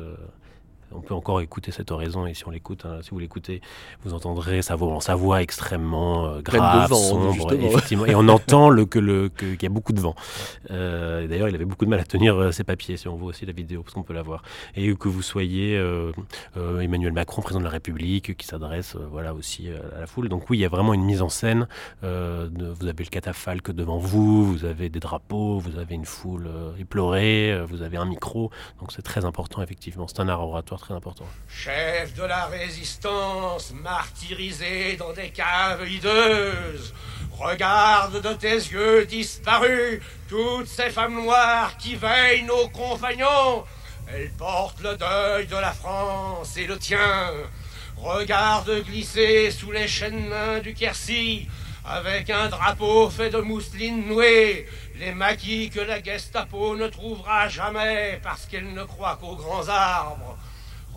[0.91, 3.62] on peut encore écouter cette oraison et si on l'écoute, hein, si vous l'écoutez,
[4.04, 8.86] vous entendrez sa voix, sa voix extrêmement euh, grave, sombre, effectivement, et on entend le,
[8.86, 10.15] que le qu'il y a beaucoup de vent.
[10.71, 13.30] Euh, D'ailleurs, il avait beaucoup de mal à tenir euh, ses papiers, si on voit
[13.30, 14.41] aussi la vidéo, parce qu'on peut la voir.
[14.75, 15.80] Et que vous soyez
[16.56, 20.30] Emmanuel Macron, président de la République, qui s'adresse, voilà, aussi à la foule.
[20.30, 21.67] Donc oui, il y a vraiment une mise en scène.
[22.02, 22.49] De,
[22.80, 26.49] vous avez le catafalque devant vous, vous avez des drapeaux, vous avez une foule
[26.80, 28.49] éplorée, vous avez un micro.
[28.80, 30.08] Donc c'est très important, effectivement.
[30.08, 30.78] C'est un art oratoire
[31.47, 36.93] Chef de la résistance, martyrisé dans des caves hideuses,
[37.37, 43.63] regarde de tes yeux disparus toutes ces femmes noires qui veillent nos compagnons.
[44.11, 47.31] Elles portent le deuil de la France et le tien.
[47.97, 51.47] Regarde glisser sous les chaînes mains du Quercy,
[51.85, 58.19] avec un drapeau fait de mousseline nouée, les maquis que la Gestapo ne trouvera jamais
[58.23, 60.37] parce qu'elle ne croit qu'aux grands arbres.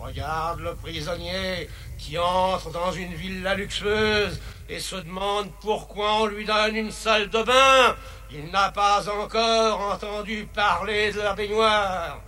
[0.03, 4.37] Regarde le prisonnier qui entre dans une villa luxueuse
[4.67, 7.95] et se demande pourquoi on lui donne une salle de bain.
[8.29, 12.19] Il n'a pas encore entendu parler de la baignoire.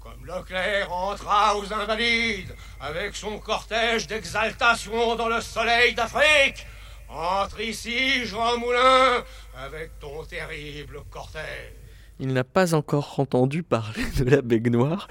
[0.00, 6.66] Comme Leclerc entra aux Invalides avec son cortège d'exaltation dans le soleil d'Afrique,
[7.10, 9.22] entre ici, Jean Moulin,
[9.54, 11.85] avec ton terrible cortège
[12.20, 15.08] il n'a pas encore entendu parler de la baignoire.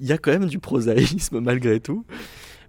[0.00, 2.04] Il y a quand même du prosaïsme malgré tout.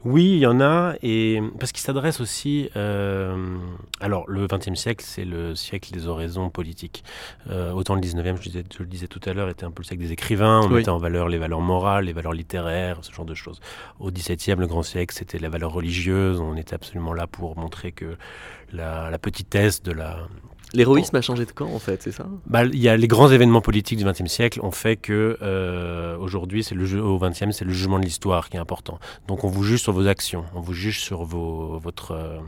[0.03, 2.69] Oui, il y en a, et parce qu'il s'adresse aussi.
[2.75, 3.57] Euh,
[3.99, 7.03] alors, le XXe siècle, c'est le siècle des oraisons politiques.
[7.51, 9.85] Euh, autant le XIXe, je, je le disais tout à l'heure, était un peu le
[9.85, 10.61] siècle des écrivains.
[10.63, 13.59] On mettait en valeur les valeurs morales, les valeurs littéraires, ce genre de choses.
[13.99, 16.39] Au XVIIe, le grand siècle, c'était la valeur religieuse.
[16.39, 18.17] On était absolument là pour montrer que
[18.73, 20.27] la, la petitesse de la,
[20.73, 22.27] L'héroïsme a changé de camp, en fait, c'est ça?
[22.45, 26.63] Bah, y a les grands événements politiques du XXe siècle ont fait que euh, aujourd'hui,
[26.63, 28.99] c'est au XXe, c'est le jugement de l'histoire qui est important.
[29.27, 32.39] Donc, on vous juge sur vos actions, on vous juge sur vos, votre, euh,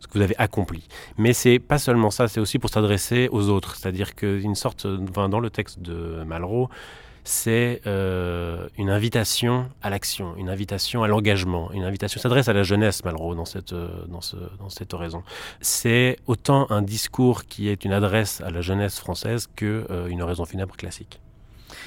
[0.00, 0.86] ce que vous avez accompli.
[1.16, 3.76] Mais c'est pas seulement ça, c'est aussi pour s'adresser aux autres.
[3.76, 6.68] C'est-à-dire qu'une sorte, dans le texte de Malraux,
[7.24, 12.62] c'est euh, une invitation à l'action, une invitation à l'engagement, une invitation s'adresse à la
[12.62, 15.22] jeunesse Malraux dans cette, euh, dans, ce, dans cette oraison.
[15.60, 20.76] C'est autant un discours qui est une adresse à la jeunesse française que euh, funèbre
[20.76, 21.20] classique.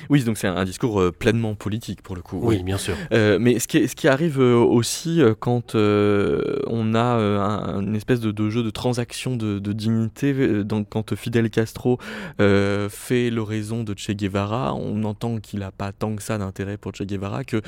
[0.09, 2.39] Oui, donc c'est un, discours euh, pleinement politique pour le coup.
[2.41, 2.95] Oui, bien sûr.
[3.11, 8.19] Euh, mais ce qui, ce qui arrive euh, aussi quand on a un, une espèce
[8.19, 11.99] de, jeu de transaction de, dignité, donc quand Fidel Castro
[12.37, 16.93] fait l'oraison de Che Guevara, on entend qu'il n'a pas tant que ça d'intérêt pour
[16.95, 17.61] Che Guevara que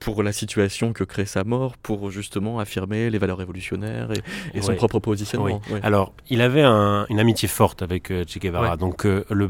[0.00, 4.10] pour la situation que crée sa mort, pour justement affirmer les valeurs révolutionnaires
[4.54, 5.60] et, son propre positionnement.
[5.82, 8.76] Alors, il avait une amitié forte avec Che Guevara.
[8.76, 9.06] Donc,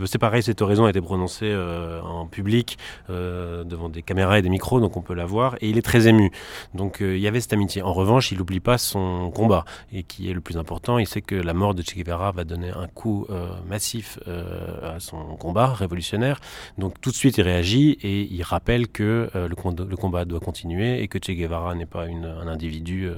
[0.06, 2.78] c'est pareil, cette oraison a été prononcée euh, en public
[3.10, 5.56] euh, devant des caméras et des micros, donc on peut la voir.
[5.60, 6.30] Et il est très ému.
[6.74, 7.82] Donc euh, il y avait cette amitié.
[7.82, 10.98] En revanche, il n'oublie pas son combat et qui est le plus important.
[10.98, 13.26] Il sait que la mort de Che Guevara va donner un coup
[13.68, 16.40] massif à son combat révolutionnaire.
[16.78, 21.08] Donc tout de suite, il réagit et il rappelle que le, combat doit continuer et
[21.08, 23.08] que Che Guevara n'est pas un individu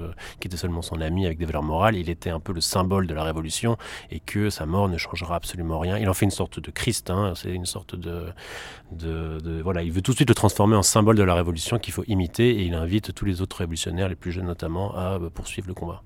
[0.41, 1.97] qui était seulement son ami avec des valeurs morales.
[1.97, 3.77] Il était un peu le symbole de la révolution
[4.11, 5.99] et que sa mort ne changera absolument rien.
[5.99, 7.11] Il en fait une sorte de Christ.
[7.11, 7.33] Hein.
[7.35, 8.27] c'est une sorte de,
[9.63, 12.05] voilà, il veut tout de suite le transformer en symbole de la révolution qu'il faut
[12.07, 15.69] imiter et il invite tous les autres révolutionnaires, les plus jeunes notamment, à euh, poursuivre
[15.69, 16.03] le combat.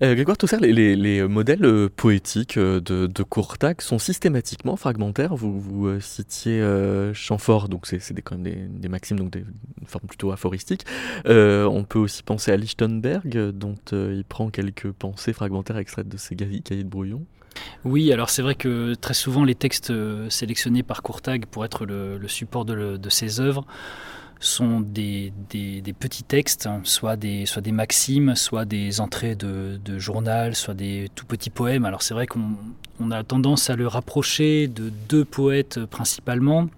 [0.00, 5.34] Euh, Grégoire Toussaint, les, les, modèles euh, poétiques de, de Courtac sont systématiquement fragmentaires.
[5.34, 6.64] Vous, citiez
[7.14, 9.44] Chamfort, donc c'est quand même des, des, maximes, donc des
[9.86, 10.84] formes plutôt aphoristiques.
[11.26, 16.36] on peut aussi penser à Lichtenberg, dont il prend quelques pensées fragmentaires extraites de ses
[16.36, 17.26] cahiers de brouillon.
[17.84, 21.86] Oui, alors c'est vrai que très souvent les textes euh, sélectionnés par Courtag pour être
[21.86, 23.64] le, support de, ses œuvres
[24.40, 25.32] sont des,
[25.98, 31.50] petits textes, hein, soit, des, maximes, soit des entrées de, journal, soit des tout petits
[31.50, 31.84] poèmes.
[31.84, 36.68] Alors c'est vrai qu'on a tendance à le rapprocher de deux poètes principalement.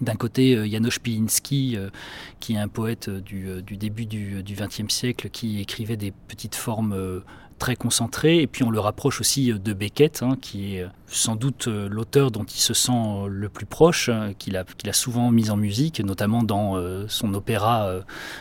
[0.00, 1.90] D'un côté, euh, Janusz Pilinski, euh,
[2.38, 7.22] qui est un poète du, début du XXe siècle, qui écrivait des petites formes
[7.58, 8.40] très concentré.
[8.40, 12.30] Et puis on le rapproche aussi de Beckett, hein, qui est sans doute euh, l'auteur
[12.30, 15.56] dont il se sent euh, le plus proche, qu'il a, qu'il a souvent mis en
[15.56, 17.68] musique, notamment dans euh, son opéra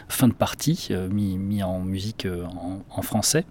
[0.10, 2.28] Fin de partie, mis, mis, en musique
[2.90, 3.46] en, français.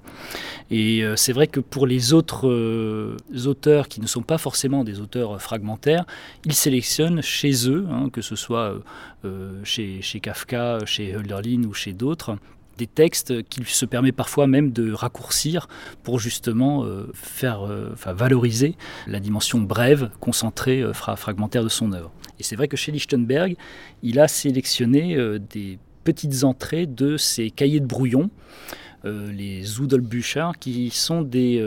[0.71, 5.41] Et c'est vrai que pour les autres auteurs qui ne sont pas forcément des auteurs
[5.41, 6.05] fragmentaires,
[6.45, 8.75] ils sélectionnent chez eux, hein, que ce soit
[9.65, 12.37] chez, chez Kafka, chez Hölderlin ou chez d'autres,
[12.79, 15.69] des textes qu'il se permet parfois même de raccourcir
[16.03, 22.13] pour justement euh, faire, euh, valoriser la dimension brève, concentrée, euh, fragmentaire de son œuvre.
[22.39, 23.57] Et c'est vrai que chez Lichtenberg,
[24.03, 25.17] il a sélectionné
[25.51, 28.31] des petites entrées de ses cahiers de brouillon,
[29.05, 31.65] les Zudelbücher, qui sont des,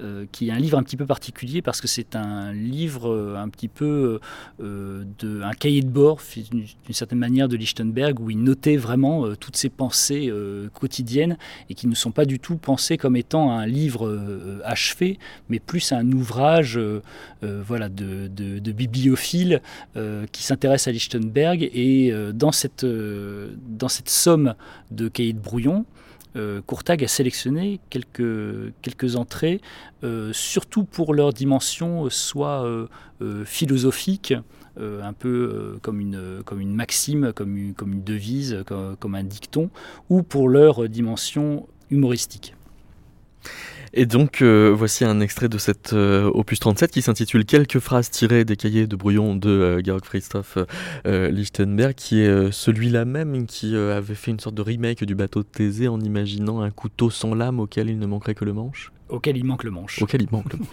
[0.00, 3.36] euh, qui est un livre un petit peu particulier parce que c'est un livre euh,
[3.36, 4.20] un petit peu
[4.62, 6.18] euh, de, un cahier de bord
[6.50, 10.32] d'une certaine manière de Lichtenberg où il notait vraiment toutes ses pensées
[10.72, 11.36] quotidiennes
[11.68, 15.18] et qui ne sont pas du tout pensées comme étant un livre achevé
[15.50, 16.80] mais plus un ouvrage
[17.42, 19.60] voilà de, de, bibliophile
[20.32, 21.70] qui s'intéresse à Lichtenberg.
[21.74, 24.54] Et dans cette dans cette somme
[24.90, 25.84] de cahiers de brouillon
[26.66, 29.60] Courtag a sélectionné quelques, entrées,
[30.02, 34.34] euh, surtout pour leur dimension soit euh, philosophique,
[34.80, 39.68] un peu comme, une, comme une maxime, comme une, comme une devise, comme un dicton,
[40.08, 42.54] ou pour leur dimension humoristique.
[43.94, 48.10] Et donc, euh, voici un extrait de cet euh, opus 37 qui s'intitule Quelques phrases
[48.10, 50.56] tirées des cahiers de brouillon de euh, Georg Christoph
[51.04, 55.48] Lichtenberg, qui est celui-là même qui avait fait une sorte de remake du bateau de
[55.48, 58.92] Thésée en imaginant un couteau sans lame auquel il ne manquerait que le manche.
[59.08, 60.00] Auquel il manque le manche.
[60.00, 60.68] Auquel il manque le manche.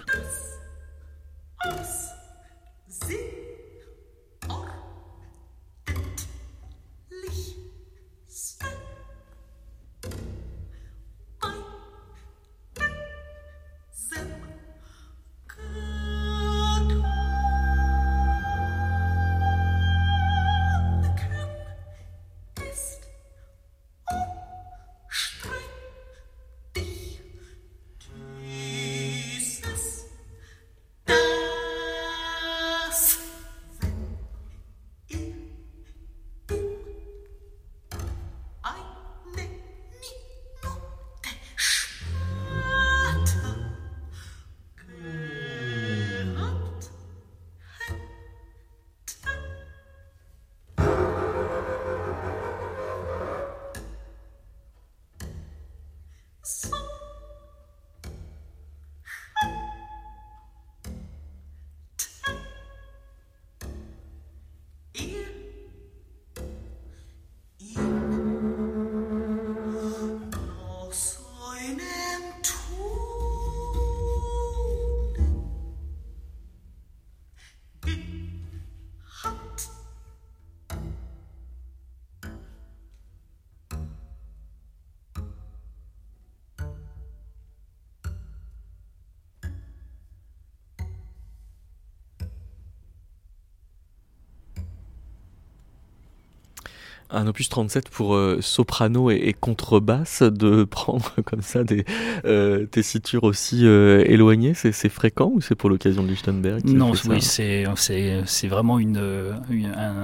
[97.12, 101.86] Un opus 37 pour euh, soprano et, contrebasse, de prendre comme ça des
[102.26, 107.22] euh, tessitures aussi euh, éloignées, c'est fréquent ou c'est pour l'occasion de Lichtenberg Non, oui,
[107.22, 108.98] c'est vraiment une,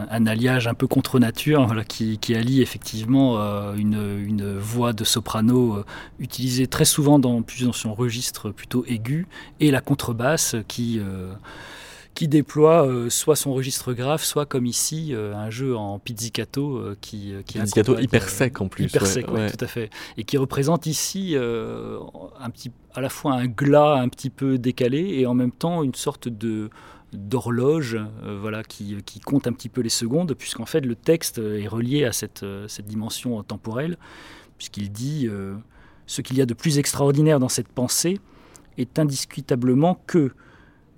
[0.09, 3.37] un, alliage un peu contre nature qui, qui, allie effectivement
[3.75, 5.83] une, une, voix de soprano
[6.19, 9.27] utilisée très souvent dans, dans son registre plutôt aigu
[9.59, 10.99] et la contrebasse qui
[12.15, 16.77] qui déploie euh, soit son registre grave, soit comme ici, euh, un jeu en pizzicato
[16.77, 18.85] euh, qui, qui pizzicato hyper sec en plus.
[18.85, 19.89] Hyper sec, tout à fait.
[20.17, 25.19] Et qui représente ici un petit, à la fois un glas un petit peu décalé
[25.19, 26.69] et en même temps une sorte de
[27.13, 27.97] d'horloge
[28.41, 32.03] voilà, qui, qui, compte un petit peu les secondes, puisqu'en fait le texte est relié
[32.03, 33.97] à cette, cette dimension temporelle,
[34.57, 35.29] puisqu'il dit
[36.07, 38.19] ce qu'il y a de plus extraordinaire dans cette pensée
[38.77, 40.33] est indiscutablement que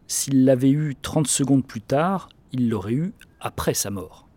[0.08, 4.28] s'il l'avait eu 30 secondes plus tard, il l'aurait eu après sa mort.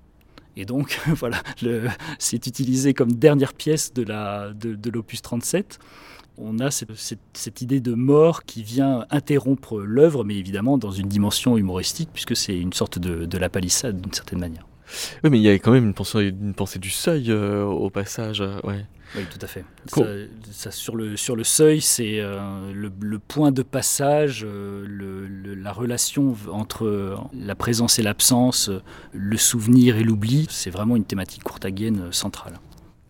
[0.56, 1.42] Et donc, voilà,
[2.18, 4.02] c'est utilisé comme dernière pièce de
[4.90, 5.78] l'opus de, 37.
[6.38, 11.58] On a cette, idée de mort qui vient interrompre l'œuvre, mais évidemment dans une dimension
[11.58, 14.66] humoristique, puisque c'est une sorte de, de la palissade d'une certaine manière.
[15.22, 17.90] Oui, mais il y a quand même une pensée, une pensée du seuil euh, au
[17.90, 18.40] passage.
[18.40, 18.86] Euh, ouais.
[19.16, 19.64] Oui, tout à fait.
[20.52, 26.36] Ça, sur, le, sur le seuil, c'est euh, le, point de passage, le, la relation
[26.50, 28.70] entre la présence et l'absence,
[29.12, 30.46] le souvenir et l'oubli.
[30.50, 32.60] C'est vraiment une thématique courtagienne centrale.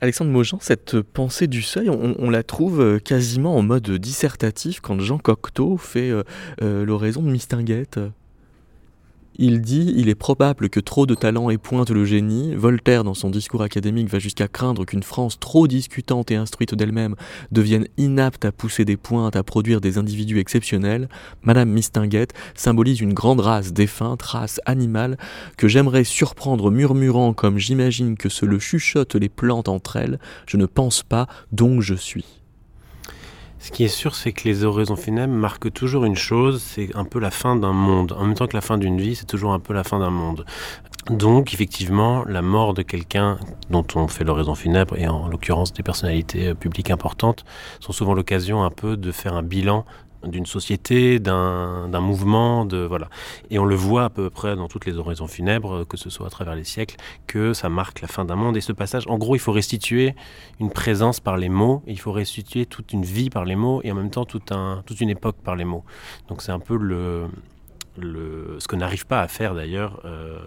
[0.00, 5.18] Alexandre Mojan, cette pensée du seuil, on, la trouve quasiment en mode dissertatif quand Jean
[5.18, 6.10] Cocteau fait
[6.62, 8.00] l'oraison de Mistinguette.
[9.42, 12.54] Il dit Il est probable que trop de talent épointe le génie.
[12.54, 17.16] Voltaire, dans son discours académique, va jusqu'à craindre qu'une France trop discutante et instruite d'elle-même
[17.50, 21.08] devienne inapte à pousser des pointes, à produire des individus exceptionnels.
[21.42, 25.16] Madame Mistinguette symbolise une grande race défunte, race animale,
[25.56, 30.18] que j'aimerais surprendre murmurant comme j'imagine que se le chuchotent les plantes entre elles.
[30.44, 32.39] Je ne pense pas, donc je suis.
[33.60, 37.04] Ce qui est sûr, c'est que les oraisons funèbres marquent toujours une chose, c'est un
[37.04, 38.12] peu la fin d'un monde.
[38.12, 40.08] En même temps que la fin d'une vie, c'est toujours un peu la fin d'un
[40.08, 40.46] monde.
[41.10, 43.38] Donc, effectivement, la mort de quelqu'un
[43.68, 47.44] dont on fait l'oraison funèbre, et en l'occurrence des personnalités euh, publiques importantes,
[47.80, 49.84] sont souvent l'occasion un peu de faire un bilan
[50.24, 53.08] d'une société, d'un mouvement, de voilà.
[53.50, 56.26] Et on le voit à peu près dans toutes les oraisons funèbres, que ce soit
[56.26, 56.96] à travers les siècles,
[57.26, 58.56] que ça marque la fin d'un monde.
[58.56, 60.14] Et ce passage, en gros, il faut restituer
[60.58, 63.92] une présence par les mots, il faut restituer toute une vie par les mots, et
[63.92, 65.84] en même temps tout un, toute une époque par les mots.
[66.28, 67.26] Donc c'est un peu le,
[67.98, 70.00] le, ce que n'arrive pas à faire d'ailleurs.
[70.04, 70.38] Euh,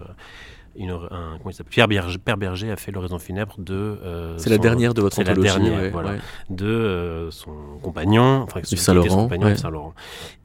[0.80, 1.38] un,
[1.70, 3.98] Pierre Berger, Père Berger a fait l'oraison funèbre de.
[4.02, 5.48] Euh, c'est la dernière de votre anthologie.
[5.48, 6.16] La dernière, voilà,
[6.50, 7.52] de euh, son
[7.82, 9.28] compagnon, enfin, Yves Saint-Laurent.
[9.56, 9.70] Saint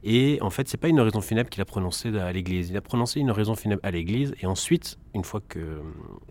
[0.02, 2.70] et en fait, c'est pas une oraison funèbre qu'il a prononcée à l'église.
[2.70, 5.58] Il a prononcé une oraison funèbre à l'église et ensuite, une fois que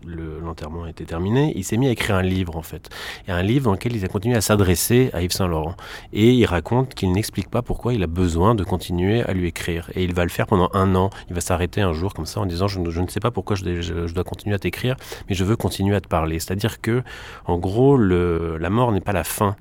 [0.06, 2.88] l'enterrement était terminé, il s'est mis à écrire un livre en fait.
[3.28, 5.74] Et un livre dans lequel il a continué à s'adresser à Yves Saint-Laurent.
[6.12, 9.90] Et il raconte qu'il n'explique pas pourquoi il a besoin de continuer à lui écrire.
[9.94, 11.10] Et il va le faire pendant un an.
[11.28, 14.12] Il va s'arrêter un jour comme ça en disant Je, ne sais pas pourquoi je,
[14.12, 14.96] dois continuer à t'écrire,
[15.28, 16.38] mais je veux continuer à te parler.
[16.38, 17.02] C'est-à-dire que,
[17.46, 19.56] en gros, le, la mort n'est pas la fin.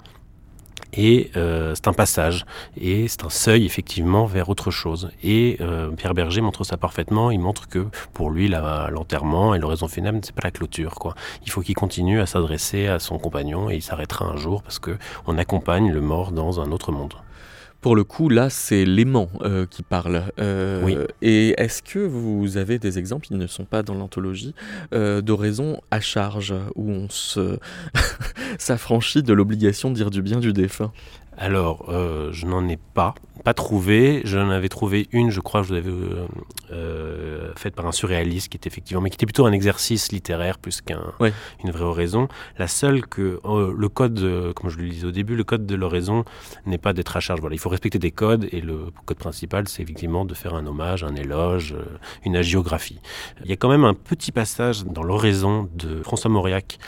[0.93, 2.45] Et euh, c'est un passage,
[2.79, 5.09] et c'est un seuil effectivement vers autre chose.
[5.23, 7.31] Et euh, Pierre Berger montre ça parfaitement.
[7.31, 10.95] Il montre que pour lui, l'enterrement et l'oraison funèbre, c'est pas la clôture.
[10.95, 11.15] Quoi.
[11.45, 14.79] Il faut qu'il continue à s'adresser à son compagnon et il s'arrêtera un jour parce
[14.79, 17.13] que on accompagne le mort dans un autre monde.
[17.81, 20.23] Pour le coup, là, c'est l'aimant euh, qui parle.
[20.39, 20.97] Euh, oui.
[21.21, 24.53] Et est-ce que vous avez des exemples, ils ne sont pas dans l'anthologie,
[24.93, 27.57] euh, d'oraisons à charge, où on se
[28.57, 30.91] s'affranchit de l'obligation de dire du bien du défunt?
[31.41, 33.15] Alors, euh, je n'en ai pas,
[33.45, 34.21] pas trouvé.
[34.25, 36.27] J'en avais trouvé une, je crois, je l'avais euh,
[36.73, 40.57] euh, faite par un surréaliste qui était effectivement, mais qui était plutôt un exercice littéraire
[40.57, 42.27] plus qu'une vraie oraison.
[42.57, 46.25] La seule que le code, comme je le disais au début, le code de l'oraison
[46.65, 47.39] n'est pas d'être à charge.
[47.39, 50.67] Voilà, il faut respecter des codes et le code principal, c'est effectivement de faire un
[50.67, 51.73] hommage, un éloge,
[52.25, 52.99] une agiographie.
[53.45, 56.79] Il y a quand même un petit passage dans l'oraison de François Mauriac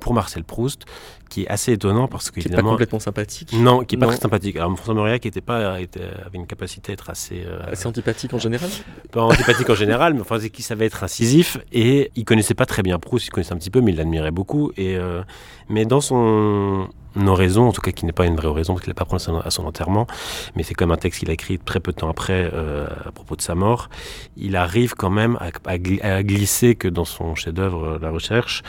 [0.00, 0.84] pour Marcel Proust,
[1.28, 3.52] qui est assez étonnant parce que qui n'est pas complètement sympathique.
[3.52, 4.56] Non, qui est pas très sympathique.
[4.56, 5.88] Alors François Mauriac était pas avait
[6.34, 8.70] une capacité à être assez euh, assez antipathique en général?
[9.10, 12.82] Pas antipathique en général, mais enfin qui savait être incisif et il connaissait pas très
[12.82, 14.72] bien Proust, il connaissait un petit peu, mais il l'admirait beaucoup.
[14.76, 15.22] Et euh,
[15.68, 16.88] mais dans son
[17.26, 19.30] oraison, en tout cas qui n'est pas une vraie oraison parce qu'il n'a pas prononcé
[19.44, 20.06] à son enterrement,
[20.54, 23.36] mais c'est comme un texte qu'il a écrit très peu de temps après à propos
[23.36, 23.88] de sa mort.
[24.36, 25.78] Il arrive quand même à,
[26.22, 28.62] glisser que dans son chef-d'œuvre La Recherche,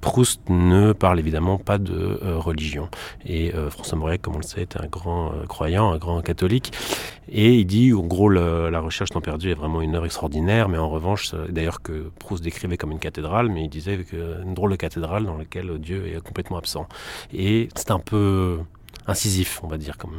[0.00, 2.88] Proust ne parle évidemment pas de religion.
[3.26, 6.72] Et François Mauriac, comme on le sait, était un grand croyant, un grand catholique.
[7.30, 10.78] Et il dit, en gros, la recherche temps perdu est vraiment une œuvre extraordinaire, mais
[10.78, 13.98] en revanche, d'ailleurs que Proust décrivait comme une cathédrale, mais il disait
[14.42, 16.86] une drôle de cathédrale dans laquelle Dieu est complètement absent.
[17.32, 18.58] Et c'est un peu
[19.06, 20.10] incisif, on va dire, pour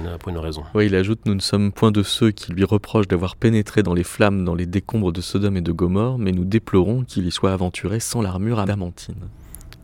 [0.00, 0.62] une, pour une, raison.
[0.74, 3.94] Oui, il ajoute Nous ne sommes point de ceux qui lui reprochent d'avoir pénétré dans
[3.94, 7.30] les flammes, dans les décombres de Sodome et de Gomorre, mais nous déplorons qu'il y
[7.30, 9.28] soit aventuré sans l'armure adamantine.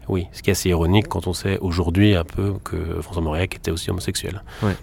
[0.08, 3.56] Oui, ce qui est assez ironique quand on sait aujourd'hui un peu que François Mauriac
[3.56, 4.42] était aussi homosexuel.
[4.62, 4.76] Ouais.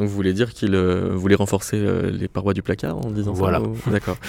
[0.00, 3.34] Donc vous voulez dire qu'il euh, voulait renforcer euh, les parois du placard en disant
[3.34, 3.60] ça Voilà.
[3.86, 4.16] D'accord.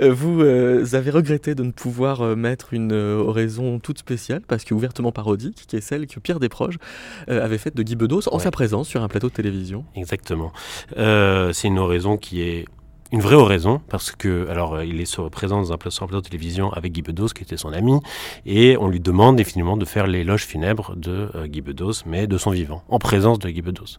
[0.00, 5.10] Euh, vous avez regretté de ne pouvoir mettre une oraison toute spéciale, parce que ouvertement
[5.10, 6.78] parodique, qui est celle que Pierre Desproges
[7.26, 9.84] avait faite de Guy Bedos en sa présence sur un plateau de télévision?
[9.96, 10.52] Exactement.
[10.96, 12.66] c'est une oraison qui est
[13.10, 16.20] une vraie oraison, parce que, alors, euh, il est sur, présent dans un plateau de
[16.20, 18.00] télévision avec Guy Bedos, qui était son ami,
[18.44, 22.36] et on lui demande définitivement de faire l'éloge funèbre de euh, Guy Bedos, mais de
[22.36, 23.96] son vivant, en présence de Guy Bedos,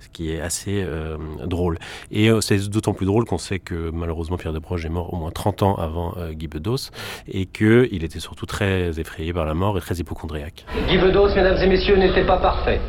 [0.00, 1.78] ce qui est assez euh, drôle.
[2.10, 5.30] Et c'est d'autant plus drôle qu'on sait que malheureusement Pierre Desproges est mort au moins
[5.30, 6.90] 30 ans avant Guy Bedos,
[7.28, 10.66] et qu'il était surtout très effrayé par la mort et très hypochondriaque.
[10.88, 12.80] Guy Bedos, mesdames et messieurs, n'était pas parfait,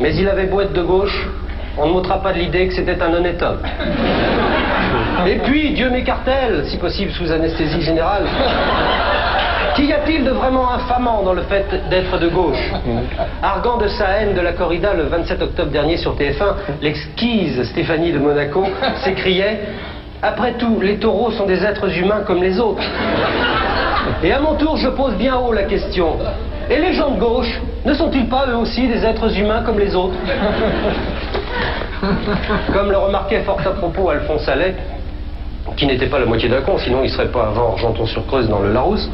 [0.00, 1.28] mais il avait beau être de gauche,
[1.76, 3.60] on ne m'ôtera pas de l'idée que c'était un honnête homme.
[5.26, 8.24] Et puis, Dieu m'écartèle, si possible sous anesthésie générale.
[9.76, 12.72] Qu'y a-t-il de vraiment infamant dans le fait d'être de gauche?
[13.42, 18.12] Argant de sa haine de la corrida le 27 octobre dernier sur TF1, l'exquise Stéphanie
[18.12, 18.64] de Monaco
[19.04, 19.60] s'écriait
[20.22, 22.82] Après tout, les taureaux sont des êtres humains comme les autres.
[24.24, 26.16] Et à mon tour, je pose bien haut la question
[26.68, 29.94] Et les gens de gauche, ne sont-ils pas eux aussi des êtres humains comme les
[29.94, 30.16] autres?
[32.72, 34.74] Comme le remarquait fort à propos Alphonse Allais,
[35.76, 38.72] qui n'était pas la moitié d'un con, sinon il serait pas avant Argenton-sur-Creuse dans le
[38.72, 39.08] Larousse.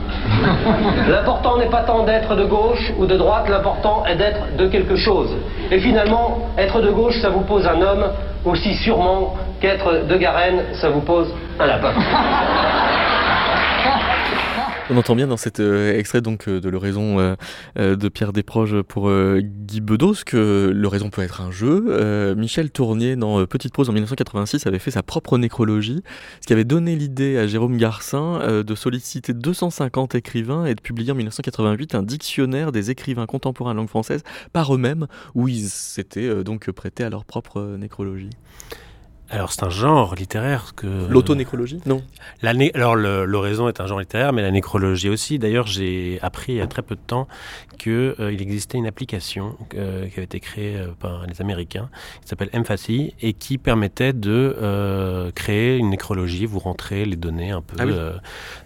[1.08, 4.96] L'important n'est pas tant d'être de gauche ou de droite, l'important est d'être de quelque
[4.96, 5.36] chose.
[5.70, 8.06] Et finalement, être de gauche, ça vous pose un homme,
[8.44, 11.92] aussi sûrement qu'être de Garenne, ça vous pose un lapin.
[14.88, 18.82] On entend bien dans cet euh, extrait donc euh, de l'oraison euh, de Pierre Desproges
[18.82, 22.34] pour Guy Bedos que l'oraison peut être un jeu.
[22.36, 26.02] Michel Tournier dans Petite prose en 1986 avait fait sa propre nécrologie,
[26.40, 31.12] ce qui avait donné l'idée à Jérôme Garcin de solliciter 250 écrivains et de publier
[31.12, 34.22] en 1988 un dictionnaire des écrivains contemporains de langue française
[34.52, 38.30] par eux-mêmes où ils s'étaient donc prêtés à leur propre nécrologie.
[39.28, 40.86] Alors c'est un genre littéraire que...
[41.08, 41.80] L'autonécrologie?
[41.84, 42.02] Non.
[42.42, 45.38] La Alors l'oraison est un genre littéraire, mais la nécrologie aussi.
[45.38, 47.26] D'ailleurs j'ai appris il y a très peu de temps
[47.76, 51.90] qu'il euh, existait une application euh, qui avait été créée euh, par les Américains,
[52.22, 56.46] qui s'appelle Empathy, et qui permettait de créer une nécrologie.
[56.46, 57.86] Vous rentrez les données un peu ah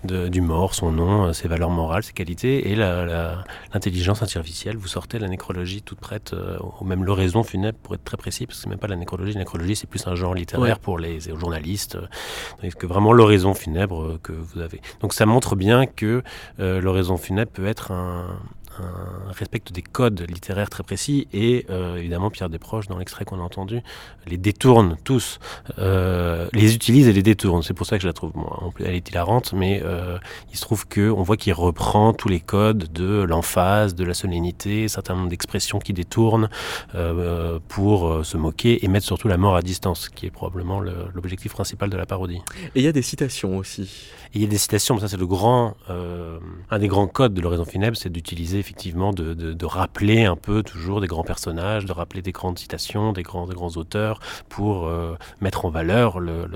[0.07, 4.77] de, du mort, son nom, ses valeurs morales, ses qualités, et l'intelligence artificielle.
[4.77, 6.35] Vous sortez la nécrologie toute prête,
[6.81, 9.33] ou même l'oraison funèbre pour être très précis, parce que c'est même pas la nécrologie.
[9.33, 10.50] La nécrologie c'est plus un genre littéraire
[10.81, 11.97] pour les, journalistes,
[12.63, 14.81] euh, que vraiment l'horizon funèbre euh, que vous avez.
[15.01, 16.23] Donc ça montre bien que
[16.59, 18.39] euh, l'horizon funèbre peut être un,
[19.31, 23.43] respecte des codes littéraires très précis et euh, évidemment Pierre Desproges dans l'extrait qu'on a
[23.43, 23.81] entendu
[24.27, 25.39] les détourne tous
[25.79, 27.63] euh, les utilise et les détourne.
[27.63, 30.19] C'est pour ça que je la trouve bon, elle est hilarante mais euh,
[30.53, 34.15] il se trouve que on voit qu'il reprend tous les codes de l'emphase de la
[34.15, 36.49] solennité un certain nombre d'expressions qui détournent
[37.69, 41.91] pour se moquer et mettre surtout la mort à distance qui est probablement l'objectif principal
[41.91, 42.41] de la parodie.
[42.75, 44.09] Et il y a des citations aussi.
[44.35, 47.41] Il y a des citations mais ça c'est le grand un des grands codes de
[47.41, 51.93] l'horizon funèbre c'est d'utiliser effectivement de, de, rappeler un peu toujours des grands personnages, de
[51.93, 56.47] rappeler des grandes citations, des grands, des grands auteurs pour euh, mettre en valeur le,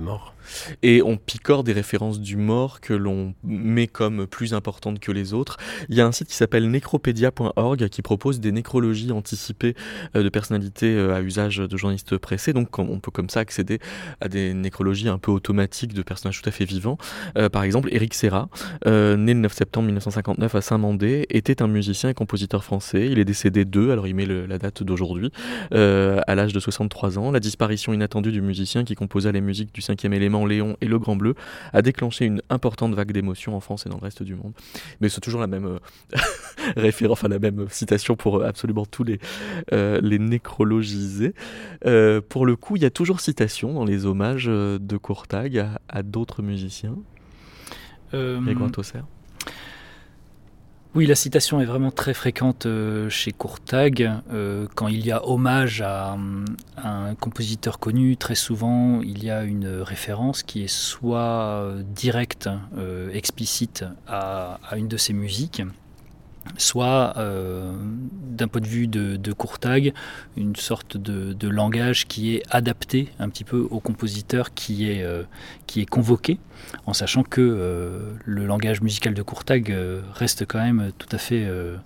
[0.00, 0.33] mort.
[0.82, 5.34] Et on picore des références du mort que l'on met comme plus importantes que les
[5.34, 5.56] autres.
[5.88, 9.74] Il y a un site qui s'appelle necropedia.org qui propose des nécrologies anticipées
[10.16, 12.52] euh, de personnalités euh, à usage de journalistes pressés.
[12.52, 13.78] Donc on peut comme ça accéder
[14.20, 16.98] à des nécrologies un peu automatiques de personnages tout à fait vivants.
[17.36, 18.48] Euh, par exemple, Eric Serra,
[18.84, 23.08] né le 9 septembre 1959 à Saint-Mandé, était un musicien et compositeur français.
[23.10, 25.30] Il est décédé d'eux, alors il met la date d'aujourd'hui,
[25.70, 27.30] à l'âge de 63 ans.
[27.30, 30.98] La disparition inattendue du musicien qui composa les musiques du cinquième élément Léon et Le
[30.98, 31.34] Grand Bleu
[31.72, 34.52] a déclenché une importante vague d'émotions en France et dans le reste du monde.
[35.00, 35.78] Mais c'est toujours la même euh,
[36.76, 39.20] référence, enfin la même citation pour euh, absolument tous les,
[39.72, 41.34] euh, les nécrologisés.
[42.28, 46.02] pour le coup, il y a toujours citation dans les hommages de Courtag à, à
[46.02, 46.96] d'autres musiciens?
[48.12, 48.40] Euh...
[48.72, 49.00] Tosser
[50.96, 54.12] Oui, la citation est vraiment très fréquente euh, chez Courtag.
[54.32, 56.16] Euh, quand il y a hommage à,
[56.76, 63.10] un compositeur connu, très souvent il y a une référence qui est soit directe, euh,
[63.12, 65.62] explicite à, une de ses musiques,
[66.56, 69.92] soit d'un point de vue de, de Courtag,
[70.36, 75.06] une sorte de, langage qui est adapté un petit peu au compositeur qui est,
[75.66, 76.38] qui est convoqué
[76.86, 81.18] en sachant que euh, le langage musical de Courtag euh, reste quand même tout à
[81.18, 81.76] fait, euh,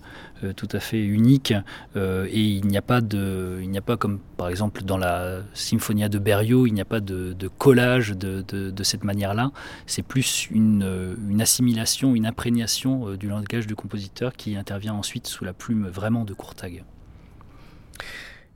[0.55, 1.53] tout à fait unique
[1.95, 5.41] et il n'y a pas de, il n'y a pas comme par exemple dans la
[5.53, 9.51] Symphonia de Berio, il n'y a pas de, collage de, de, cette manière-là.
[9.85, 15.43] C'est plus une, une, assimilation, une imprégnation du langage du compositeur qui intervient ensuite sous
[15.43, 16.83] la plume vraiment de Courtag.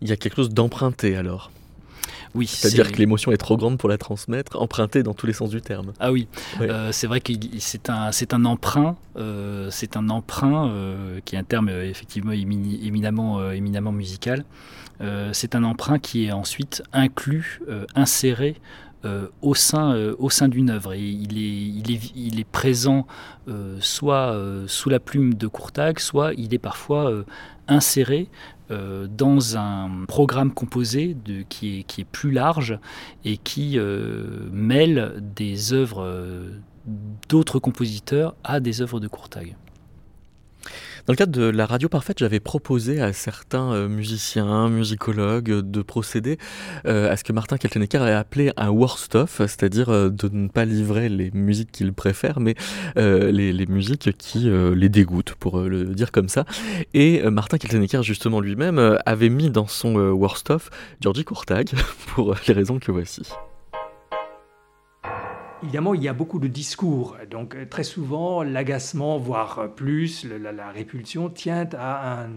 [0.02, 1.52] Il y a quelque chose d'emprunté alors.
[2.36, 5.50] Oui, c'est-à-dire que l'émotion est trop grande pour la transmettre, empruntée dans tous les sens
[5.50, 5.94] du terme.
[6.00, 6.28] Ah oui,
[6.62, 11.36] euh, c'est vrai que c'est un, c'est un emprunt, euh, c'est un emprunt euh, qui
[11.36, 14.46] est un terme effectivement éminemment, éminemment musical.
[15.32, 17.62] c'est un emprunt qui est ensuite inclus,
[17.94, 18.56] inséré
[19.42, 20.94] au sein, au sein d'une œuvre.
[20.94, 23.06] Et il est, il est, il est présent
[23.80, 24.36] soit
[24.68, 27.12] sous la plume de Courtag, soit il est parfois
[27.68, 28.30] inséré
[28.72, 32.80] euh, dans un programme composé de, qui, est, qui, est, plus large
[33.26, 36.50] et qui euh, mêle des œuvres euh,
[37.28, 39.56] d'autres compositeurs à des œuvres de Courtag.
[41.06, 45.82] Dans le cadre de la radio parfaite, j'avais proposé à certains euh, musiciens, musicologues, de
[45.82, 46.38] procéder
[46.86, 50.64] euh, à ce que Martin Kaltenecker a appelé un worst-of, c'est-à-dire euh, de ne pas
[50.64, 52.56] livrer les musiques qu'il préfère, mais
[52.96, 56.46] les, musiques qui les dégoûtent, pour le dire comme ça.
[56.94, 60.70] Et Martin Kaltenecker, justement lui-même, avait mis dans son worst-of
[61.02, 61.72] Georgie Courtag,
[62.16, 63.24] pour les raisons que voici.
[65.64, 67.16] Évidemment, il y a beaucoup de discours.
[67.32, 72.28] Donc, euh, très souvent, l'agacement, voire plus, la, répulsion, tient à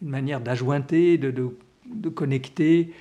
[0.00, 1.52] une manière d'ajointer, de,
[2.14, 2.94] connecter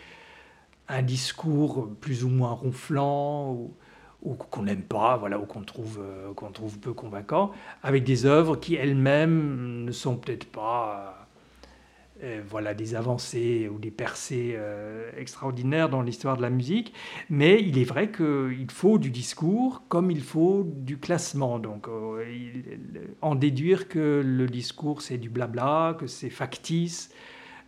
[0.87, 3.53] un discours plus ou moins ronflant
[4.23, 7.51] ou, qu'on n'aime pas, voilà, ou qu'on trouve, euh, qu'on trouve peu convaincant,
[7.83, 11.18] avec des œuvres qui elles-mêmes ne sont peut-être pas euh,
[12.49, 16.93] voilà, des avancées ou des percées euh, extraordinaires dans l'histoire de la musique,
[17.29, 21.59] mais il est vrai qu'il faut du discours comme il faut du classement.
[21.59, 22.23] Donc, euh,
[23.21, 27.09] en déduire que le discours c'est du blabla, que c'est factice,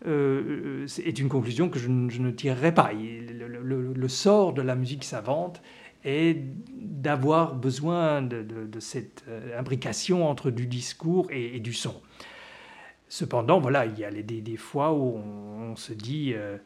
[0.04, 2.92] est une conclusion que je, ne tirerai pas.
[2.92, 5.62] Le, sort de la musique savante
[6.04, 6.38] est
[6.76, 9.24] d'avoir besoin de, cette
[9.56, 12.02] imbrication entre du discours et du son.
[13.12, 16.58] Cependant, voilà, il y a des, fois où on, se dit, euh,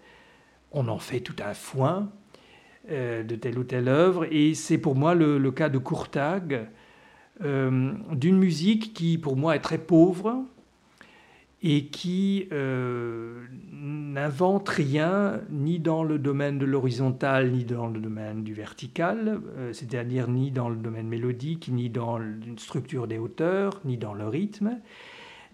[0.71, 2.11] on en fait tout un foin
[2.91, 6.67] euh, de telle ou telle œuvre, et c'est pour moi le, cas de Courtag,
[7.43, 10.45] euh, d'une musique qui pour moi est très pauvre
[11.63, 12.47] et qui
[13.71, 19.41] n'invente rien ni dans le domaine de l'horizontal ni dans le domaine du vertical,
[19.71, 24.27] c'est-à-dire ni dans le domaine mélodique, ni dans une structure des hauteurs, ni dans le
[24.27, 24.79] rythme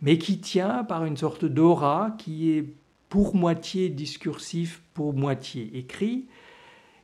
[0.02, 2.66] mais qui tient par une sorte d'aura qui est
[3.10, 6.28] pour moitié discursif, pour moitié écrit,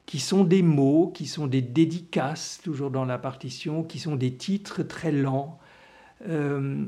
[0.05, 4.33] qui sont des mots, qui sont des dédicaces, toujours dans la partition, qui sont des
[4.35, 5.59] titres très lents,
[6.27, 6.85] euh,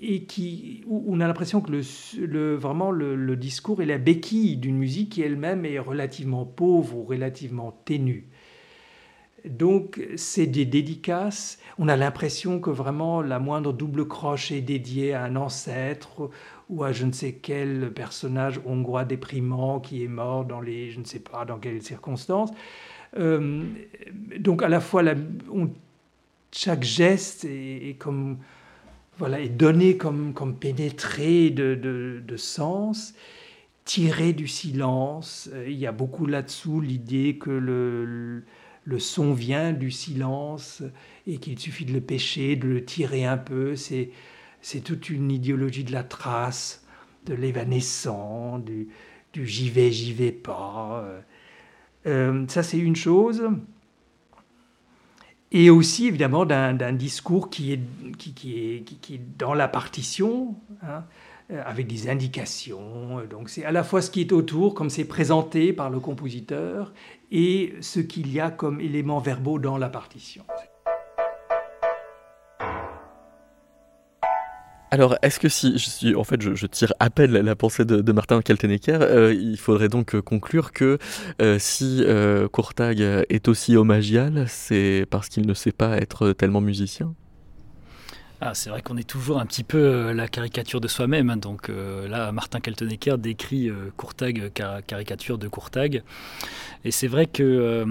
[0.00, 4.56] et qui, où on a l'impression que le, vraiment le, le, discours est la béquille
[4.58, 8.28] d'une musique qui elle-même est relativement pauvre ou relativement ténue.
[9.44, 11.58] Donc, c'est des dédicaces.
[11.78, 16.30] On a l'impression que vraiment la moindre double croche est dédiée à un ancêtre
[16.68, 20.98] ou à je ne sais quel personnage hongrois déprimant qui est mort dans les, je
[20.98, 22.50] ne sais pas dans quelles circonstances.
[23.18, 23.62] Euh,
[24.38, 25.02] donc, à la fois,
[26.52, 28.38] chaque geste est, comme
[29.18, 31.74] voilà est donné comme, comme pénétré de,
[32.24, 33.14] de sens,
[33.84, 35.48] tiré du silence.
[35.66, 38.44] Il y a beaucoup là-dessous l'idée que le
[38.96, 40.82] son vient du silence
[41.26, 43.76] et qu'il suffit de le pêcher, de le tirer un peu.
[43.76, 44.10] C'est,
[44.62, 46.86] c'est toute une idéologie de la trace,
[47.26, 48.88] de l'évanescent, du,
[49.34, 51.04] du j'y vais, j'y vais pas.
[52.06, 53.42] Euh, ça, c'est une chose.
[55.50, 57.80] Et aussi, évidemment, d'un, discours qui est,
[58.18, 60.56] qui, qui, est, qui, est dans la partition.
[60.82, 61.04] Hein,
[61.50, 63.20] avec des indications.
[63.30, 66.92] Donc c'est à la fois ce qui est autour, comme c'est présenté par le compositeur,
[67.30, 70.44] et ce qu'il y a comme éléments verbaux dans la partition.
[74.90, 79.02] Alors, est-ce que si, en fait, je, tire à peine la pensée de, Martin Kaltenecker,
[79.02, 80.98] euh, il faudrait donc euh, conclure que
[81.58, 82.04] si
[82.52, 87.14] Courtag est aussi homagial, c'est parce qu'il ne sait pas être tellement musicien?
[88.40, 91.28] Ah, c'est vrai qu'on est toujours un petit peu euh, la caricature de soi-même.
[91.30, 91.36] Hein.
[91.36, 94.52] donc euh, là, Martin Kaltenecker décrit euh, Courtag,
[94.86, 96.04] caricature de Courtag.
[96.84, 97.84] Et c'est vrai que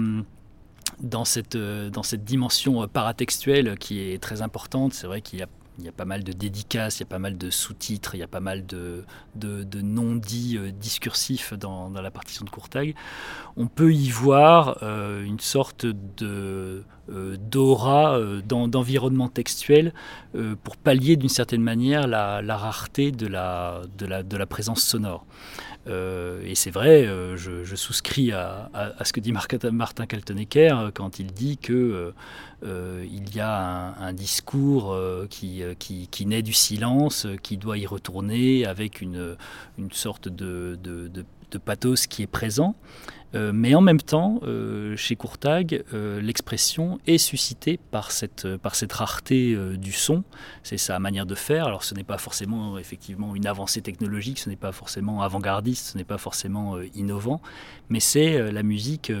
[1.00, 5.48] dans, cette, dans cette dimension paratextuelle qui est très importante, c'est vrai qu'il y a
[5.78, 8.18] il y a pas mal de dédicaces, il y a pas mal de sous-titres, il
[8.18, 9.04] y a pas mal de,
[9.36, 12.94] de, non-dits discursifs dans, la partition de Courtag.
[13.56, 15.86] On peut y voir une sorte
[17.10, 19.94] euh, d'aura, euh, d'environnement textuel
[20.34, 25.24] euh, pour pallier d'une certaine manière la, rareté de la présence sonore.
[25.86, 27.06] Et c'est vrai,
[27.36, 28.70] je, souscris à,
[29.04, 32.12] ce que dit Martin Kaltenecker quand il dit que
[32.62, 34.96] il y a un, discours
[35.30, 39.36] qui, qui, naît du silence, qui doit y retourner avec une,
[39.78, 41.10] une sorte de, de,
[41.50, 42.74] de pathos qui est présent.
[43.34, 48.46] Euh, mais en même temps, euh, chez Courtag, euh, l'expression est suscitée par cette,
[48.90, 50.24] rareté du son.
[50.62, 51.66] C'est sa manière de faire.
[51.66, 55.98] Alors ce n'est pas forcément effectivement une avancée technologique, ce n'est pas forcément avant-gardiste, ce
[55.98, 57.40] n'est pas forcément innovant,
[57.88, 59.12] mais c'est la musique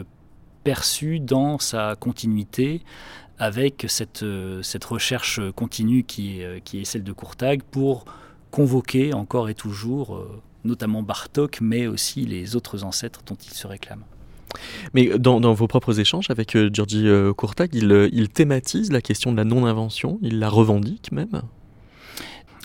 [0.64, 2.82] perçue dans sa continuité
[3.38, 4.24] avec cette,
[4.62, 8.04] cette recherche continue qui est, qui est celle de Courtag pour
[8.50, 10.24] convoquer encore et toujours
[10.64, 14.04] notamment Bartok, mais aussi les autres ancêtres dont il se réclame.
[14.94, 19.32] Mais dans, vos propres échanges avec euh, Georgi euh, Courtag, euh, il, thématise la question
[19.32, 21.42] de la non-invention, il la revendique même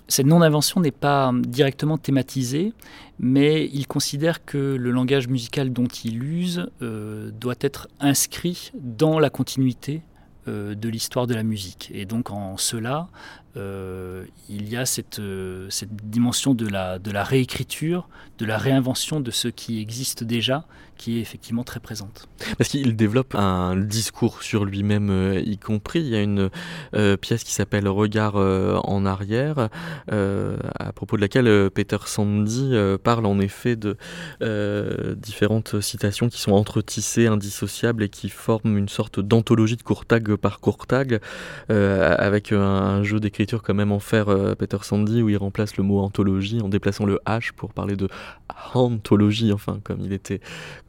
[0.10, 2.74] cette non-invention n'est pas directement thématisée,
[3.20, 9.30] mais il considère que le langage musical dont il use doit être inscrit dans la
[9.30, 10.02] continuité
[10.46, 11.90] de l'histoire de la musique.
[11.96, 13.08] Et donc en cela,
[13.56, 18.58] euh, il y a cette, euh, cette dimension de la, de la réécriture, de la
[18.58, 20.66] réinvention de ce qui existe déjà,
[20.98, 22.28] qui est effectivement très présente.
[22.58, 26.00] Parce qu'il développe un discours sur lui-même, euh, y compris.
[26.00, 26.50] Il y a une
[27.22, 29.70] pièce qui s'appelle Regard en arrière,
[30.10, 32.74] à propos de laquelle Peter Sandy
[33.04, 33.98] parle en effet de
[35.16, 40.60] différentes citations qui sont entretissées, indissociables et qui forment une sorte d'anthologie de Courtag par
[40.60, 41.20] Courtag,
[41.70, 46.00] avec un jeu d'écriture quand même en euh, Peter Sandy où il remplace le mot
[46.00, 48.08] anthologie en déplaçant le H pour parler de
[48.74, 50.40] anthologie, enfin comme il était,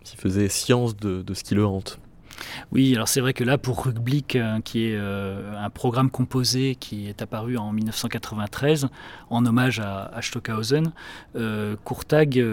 [0.04, 1.98] s'il faisait science de, ce qui le hante.
[2.72, 6.74] Oui, alors c'est vrai que là, pour Rugblick, euh, qui est euh, un programme composé
[6.74, 8.88] qui est apparu en 1993
[9.30, 10.92] en hommage à, Stockhausen,
[11.84, 12.44] Courtag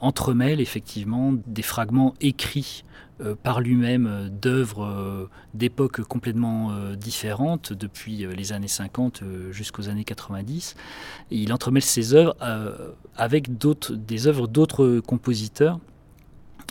[0.00, 2.84] entremêle effectivement des fragments écrits
[3.22, 10.04] euh, par lui-même euh, d'œuvres euh, d'époques complètement différentes, depuis les années 50 jusqu'aux années
[10.04, 10.74] 90.
[11.30, 12.36] Et il entremêle ses œuvres
[13.16, 15.80] avec des œuvres d'autres compositeurs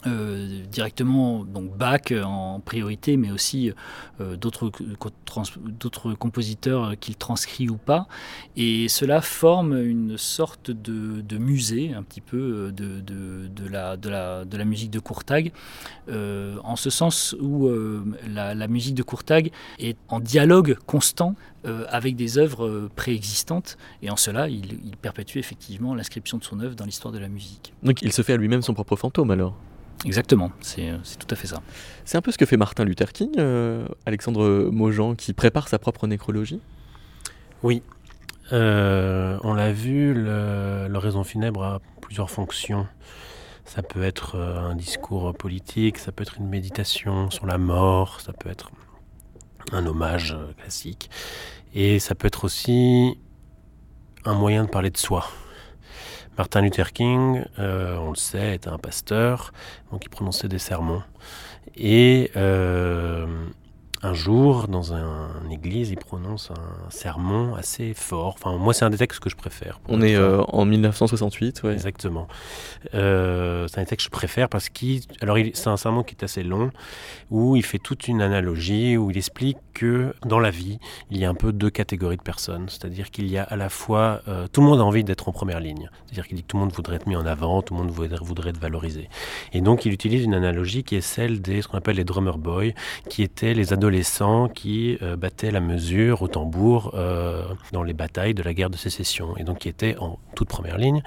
[0.08, 3.74] euh, directement donc Bach en priorité, mais aussi
[4.22, 8.08] euh, d'autres compositeurs qu'il transcrit ou pas.
[8.56, 14.46] Et cela forme une sorte de, musée, un petit peu, de, de, la, de, la,
[14.46, 15.52] de la musique de Courtag,
[16.10, 17.70] euh, en ce sens où
[18.28, 21.36] la, musique de Courtag est en dialogue constant
[21.90, 26.76] avec des œuvres préexistantes, et en cela, il, il perpétue effectivement l'inscription de son œuvre
[26.76, 27.74] dans l'histoire de la musique.
[27.84, 29.56] Donc il se fait à lui-même son propre fantôme alors?
[30.06, 31.62] Exactement, c'est tout à fait ça.
[32.06, 35.78] C'est un peu ce que fait Martin Luther King, euh, Alexandre Mojan, qui prépare sa
[35.78, 36.62] propre nécrologie?
[37.64, 37.84] Oui.
[38.54, 42.88] Euh, on l'a vu, l'oraison funèbre a plusieurs fonctions.
[43.66, 48.22] Ça peut être euh, un discours politique, ça peut être une méditation sur la mort,
[48.22, 48.72] ça peut être
[49.74, 51.10] un hommage classique.
[51.76, 53.20] Et ça peut être aussi
[54.26, 55.30] un moyen de parler de soi.
[56.40, 59.52] Martin Luther King, euh, on le sait, était un pasteur,
[59.92, 61.04] donc il prononçait des sermons.
[61.76, 63.28] Et euh,
[64.02, 68.36] un jour, dans une église, il prononce un sermon assez fort.
[68.38, 69.82] Enfin, moi, c'est un des textes que je préfère.
[69.90, 71.74] On est euh, en 1968, ouais.
[71.74, 72.30] Exactement.
[72.94, 75.02] Euh, c'est un texte que je préfère parce qu'il.
[75.20, 76.72] Alors, c'est un sermon qui est assez long,
[77.30, 80.78] où il fait toute une analogie, où il explique que dans la vie,
[81.10, 82.68] il y a un peu deux catégories de personnes.
[82.68, 84.20] C'est-à-dire qu'il y a à la fois.
[84.28, 85.90] Euh, tout le monde a envie d'être en première ligne.
[86.06, 87.90] C'est-à-dire qu'il dit que tout le monde voudrait être mis en avant, tout le monde
[87.90, 89.08] voudrait, être valorisé.
[89.54, 92.38] Et donc, il utilise une analogie qui est celle des ce qu'on appelle les drummer
[92.38, 92.74] boys,
[93.08, 98.34] qui étaient les adolescents qui euh, battaient la mesure au tambour euh, dans les batailles
[98.34, 101.04] de la guerre de sécession, et donc qui étaient en toute première ligne,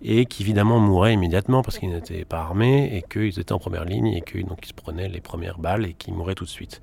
[0.00, 3.84] et qui évidemment mouraient immédiatement parce qu'ils n'étaient pas armés, et qu'ils étaient en première
[3.84, 6.80] ligne, et qu'ils se prenaient les premières balles, et qui mouraient tout de suite.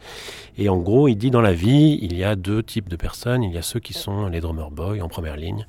[0.58, 3.44] Et en gros, il dit dans la vie, il y a deux types de personnes,
[3.44, 5.66] il y a ceux qui sont les drummer boys en première ligne,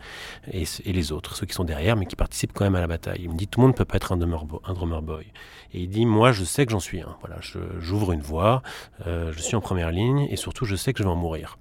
[0.53, 3.21] et, les autres, ceux qui sont derrière, mais qui participent quand même à la bataille.
[3.23, 5.27] Il me dit, tout le monde ne peut pas être un drummer, boy.
[5.73, 7.17] Et il dit, moi, je sais que j'en suis un.
[7.21, 7.37] Voilà,
[7.79, 8.63] j'ouvre une voie,
[9.07, 11.59] euh, je suis en première ligne et surtout, je sais que je vais en mourir.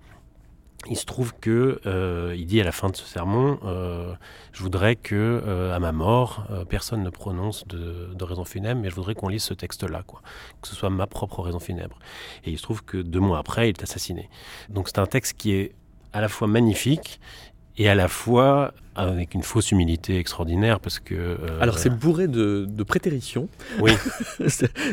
[0.88, 4.14] Il se trouve que euh, il dit à la fin de ce sermon, euh,
[4.54, 8.90] je voudrais que euh, à ma mort, personne ne prononce de, de, raison funèbre, mais
[8.90, 10.22] je voudrais qu'on lise ce texte-là, quoi,
[10.62, 12.00] que ce soit ma propre raison funèbre.
[12.46, 14.30] Et il se trouve que deux mois après, il est assassiné.
[14.70, 15.76] Donc c'est un texte qui est
[16.14, 17.20] à la fois magnifique
[17.78, 18.74] et à la fois
[19.08, 21.16] avec une fausse humilité extraordinaire parce que.
[21.16, 23.48] Euh, Alors c'est bourré de, de prétéritions.
[23.80, 23.92] Oui.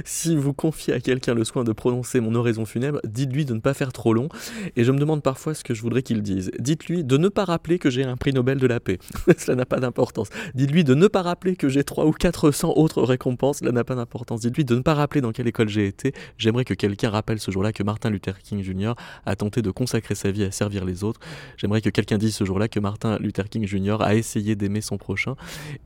[0.05, 3.61] si vous confiez à quelqu'un le soin de prononcer mon oraison funèbre, dites-lui de ne
[3.61, 4.29] pas faire trop long.
[4.77, 6.51] Et je me demande parfois ce que je voudrais qu'il dise.
[6.59, 8.99] Dites-lui de ne pas rappeler que j'ai un prix Nobel de la paix.
[9.39, 10.29] Cela n'a pas d'importance.
[10.55, 13.59] Dites-lui de ne pas rappeler que j'ai 3 ou 400 autres récompenses.
[13.59, 14.41] Cela n'a pas d'importance.
[14.41, 16.13] Dites-lui de ne pas rappeler dans quelle école j'ai été.
[16.39, 18.95] J'aimerais que quelqu'un rappelle ce jour-là que Martin Luther King Jr.
[19.25, 21.21] a tenté de consacrer sa vie à servir les autres.
[21.57, 24.99] J'aimerais que quelqu'un dise ce jour-là que Martin Luther King Jr à essayer d'aimer son
[24.99, 25.37] prochain.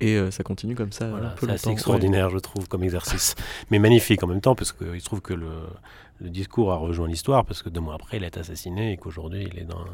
[0.00, 1.10] Et euh, ça continue comme ça.
[1.40, 3.34] c'est assez extraordinaire, je trouve, comme exercice.
[3.70, 5.50] Mais magnifique en même temps, parce qu'il se trouve que le,
[6.20, 9.48] le, discours a rejoint l'histoire, parce que deux mois après, il est assassiné et qu'aujourd'hui,
[9.52, 9.84] il est dans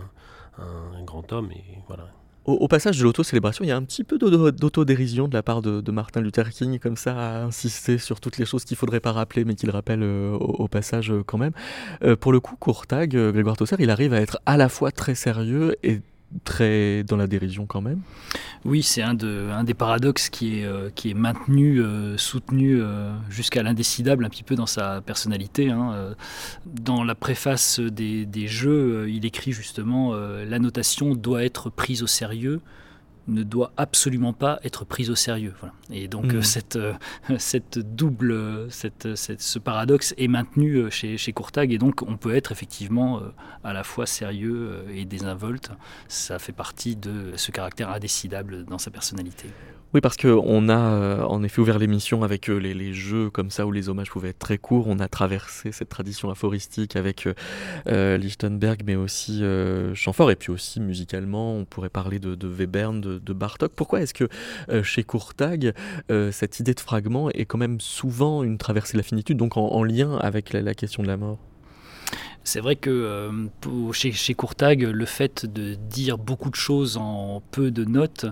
[0.59, 1.51] un, grand homme.
[1.53, 2.09] Et voilà.
[2.45, 5.91] Au, passage de l'auto-célébration, il y a un petit peu d'autodérision de la part de,
[5.91, 9.11] Martin Luther King, comme ça, à insister sur toutes les choses qu'il ne faudrait pas
[9.13, 11.53] rappeler, mais qu'il rappelle euh, au, passage euh, quand même.
[12.21, 15.75] pour le coup, Courtag, Grégoire Tosser, il arrive à être à la fois très sérieux
[15.83, 16.01] et
[16.45, 18.01] très dans la dérision quand même.
[18.65, 23.63] Oui, c'est un, de, un des paradoxes qui est, euh, maintenu, euh, soutenu euh, jusqu'à
[23.63, 25.71] l'indécidable un petit peu dans sa personnalité.
[25.71, 26.15] Hein.
[26.67, 32.07] Dans la préface des, des jeux, il écrit justement la notation doit être prise au
[32.07, 32.61] sérieux
[33.29, 35.55] ne doit absolument pas être prise au sérieux.
[35.91, 36.43] Et donc mmh.
[36.43, 36.95] cette, euh,
[37.39, 42.35] cette double, cette, ce paradoxe est maintenu euh, chez, chez Courtag et donc on peut
[42.35, 43.21] être effectivement
[43.65, 45.71] à la fois sérieux et désinvolte.
[46.09, 49.49] Ça fait partie de ce caractère indécidable dans sa personnalité.
[49.95, 53.67] Oui, parce qu'on a euh, en effet ouvert l'émission avec euh, les, jeux comme ça
[53.67, 54.89] où les hommages pouvaient être très courts.
[54.89, 57.29] On a traversé cette tradition aphoristique avec
[57.87, 59.43] euh, Lichtenberg, mais aussi
[59.95, 63.73] Chamfort, et puis aussi musicalement, on pourrait parler de, de Webern, de, Bartok.
[63.73, 64.29] Pourquoi est-ce que
[64.83, 65.73] chez Courtag,
[66.31, 69.85] cette idée de fragment est quand même souvent une traversée de la finitude, donc en,
[69.85, 71.39] lien avec la question de la mort?
[72.47, 77.73] C'est vrai que euh, chez, Courtag, le fait de dire beaucoup de choses en peu
[77.73, 78.27] de notes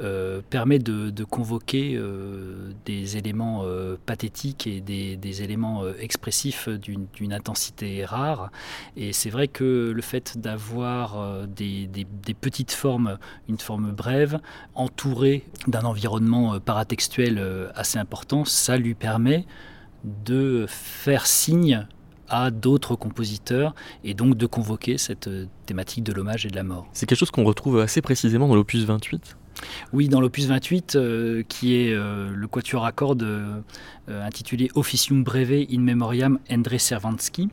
[0.00, 3.64] euh, permet de, convoquer euh, des éléments
[4.04, 8.50] pathétiques et des, éléments expressifs d'une intensité rare.
[8.98, 11.88] Et c'est vrai que le fait d'avoir des,
[12.40, 14.40] petites formes, une forme brève,
[14.74, 17.42] entourée d'un environnement paratextuel
[17.74, 19.46] assez important, ça lui permet
[20.04, 21.86] de faire signe
[22.28, 26.62] à d'autres compositeurs et donc de convoquer cette euh, thématique de l'hommage et de la
[26.62, 26.86] mort.
[26.92, 29.36] C'est quelque chose qu'on retrouve assez précisément dans l'opus 28
[29.92, 33.24] oui, dans l'opus 28, euh, qui est euh, le quatuor à cordes
[34.08, 37.50] intitulé Officium Breve in Memoriam Endre Servansky,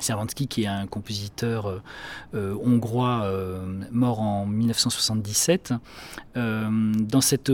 [0.00, 1.82] Servansky, qui est un compositeur euh,
[2.34, 5.74] euh, hongrois euh, mort en 1977.
[6.34, 7.50] dans cet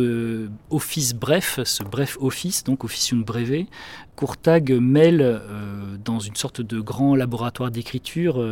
[0.71, 3.65] office bref, ce bref office, donc officium breve,
[4.15, 5.41] Courtag mêle
[6.05, 8.45] dans une sorte de grand laboratoire d'écriture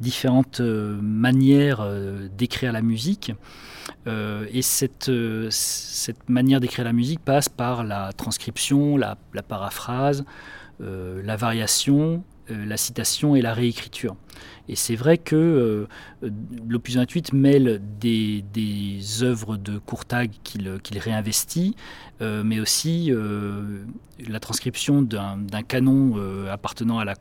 [0.00, 1.86] différentes manières
[2.36, 3.32] d'écrire la musique.
[4.06, 5.10] et cette,
[5.50, 9.16] cette manière d'écrire la musique passe par la transcription, la,
[9.46, 10.24] paraphrase,
[10.80, 14.16] la variation, la citation et la réécriture.
[14.68, 16.30] Et c'est vrai que euh,
[16.66, 18.42] l'opus 28 mêle des,
[19.22, 21.76] œuvres de Courtag qu'il réinvestit,
[22.20, 23.12] euh, mais aussi
[24.28, 26.16] la transcription d'un canon
[26.50, 27.14] appartenant à la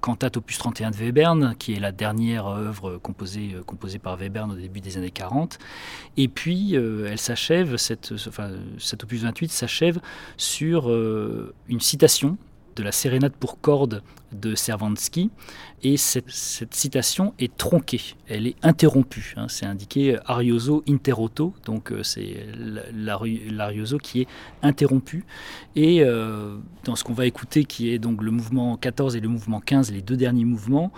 [0.00, 3.54] cantate opus 31 de Webern, qui est la dernière œuvre composée,
[4.02, 5.58] par Webern au début des années 40.
[6.16, 8.12] Et puis, elle s'achève, cet
[9.02, 10.00] opus 28 s'achève
[10.36, 10.90] sur
[11.68, 12.36] une citation
[12.74, 14.02] de la sérénade pour cordes
[14.34, 15.30] de Servansky.
[15.82, 19.34] Et cette, citation est tronquée, elle est interrompue.
[19.36, 19.46] Hein.
[19.48, 22.46] c'est indiqué arioso interroto, donc euh, c'est
[22.94, 24.28] l'arioso qui est
[24.62, 25.24] interrompu.
[25.74, 29.28] Et euh, dans ce qu'on va écouter, qui est donc le mouvement 14 et le
[29.28, 30.92] mouvement 15, les deux derniers mouvements,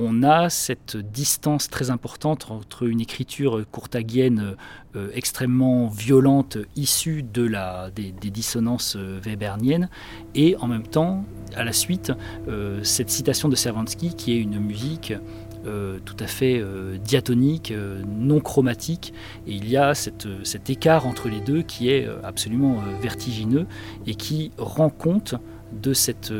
[0.00, 4.54] on a cette distance très importante entre une écriture courtagienne
[4.96, 9.90] euh, extrêmement violente issue de la, des, dissonances euh, weberniennes
[10.34, 11.24] et en même temps,
[11.54, 12.12] à la suite,
[12.48, 15.12] euh, cette citation de Servansky qui est une musique
[16.04, 16.62] tout à fait
[17.04, 17.74] diatonique,
[18.06, 19.12] non chromatique.
[19.46, 23.66] Et il y a cet écart entre les deux qui est absolument vertigineux
[24.06, 25.34] et qui rend compte
[25.72, 26.32] de cette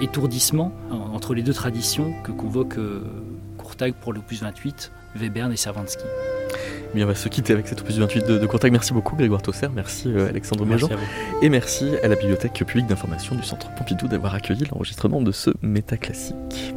[0.00, 3.02] étourdissement entre les deux traditions que convoque euh,
[3.56, 6.04] Courtag pour l'opus 28, Webern et Servansky.
[6.94, 8.72] Bien, on va se quitter avec cet opus 28 de, de Courtag.
[8.72, 10.88] Merci beaucoup Grégoire Tosser, merci euh, Alexandre Méjean.
[11.42, 15.50] Et merci à la Bibliothèque publique d'information du Centre Pompidou d'avoir accueilli l'enregistrement de ce
[15.60, 16.74] métaclassique.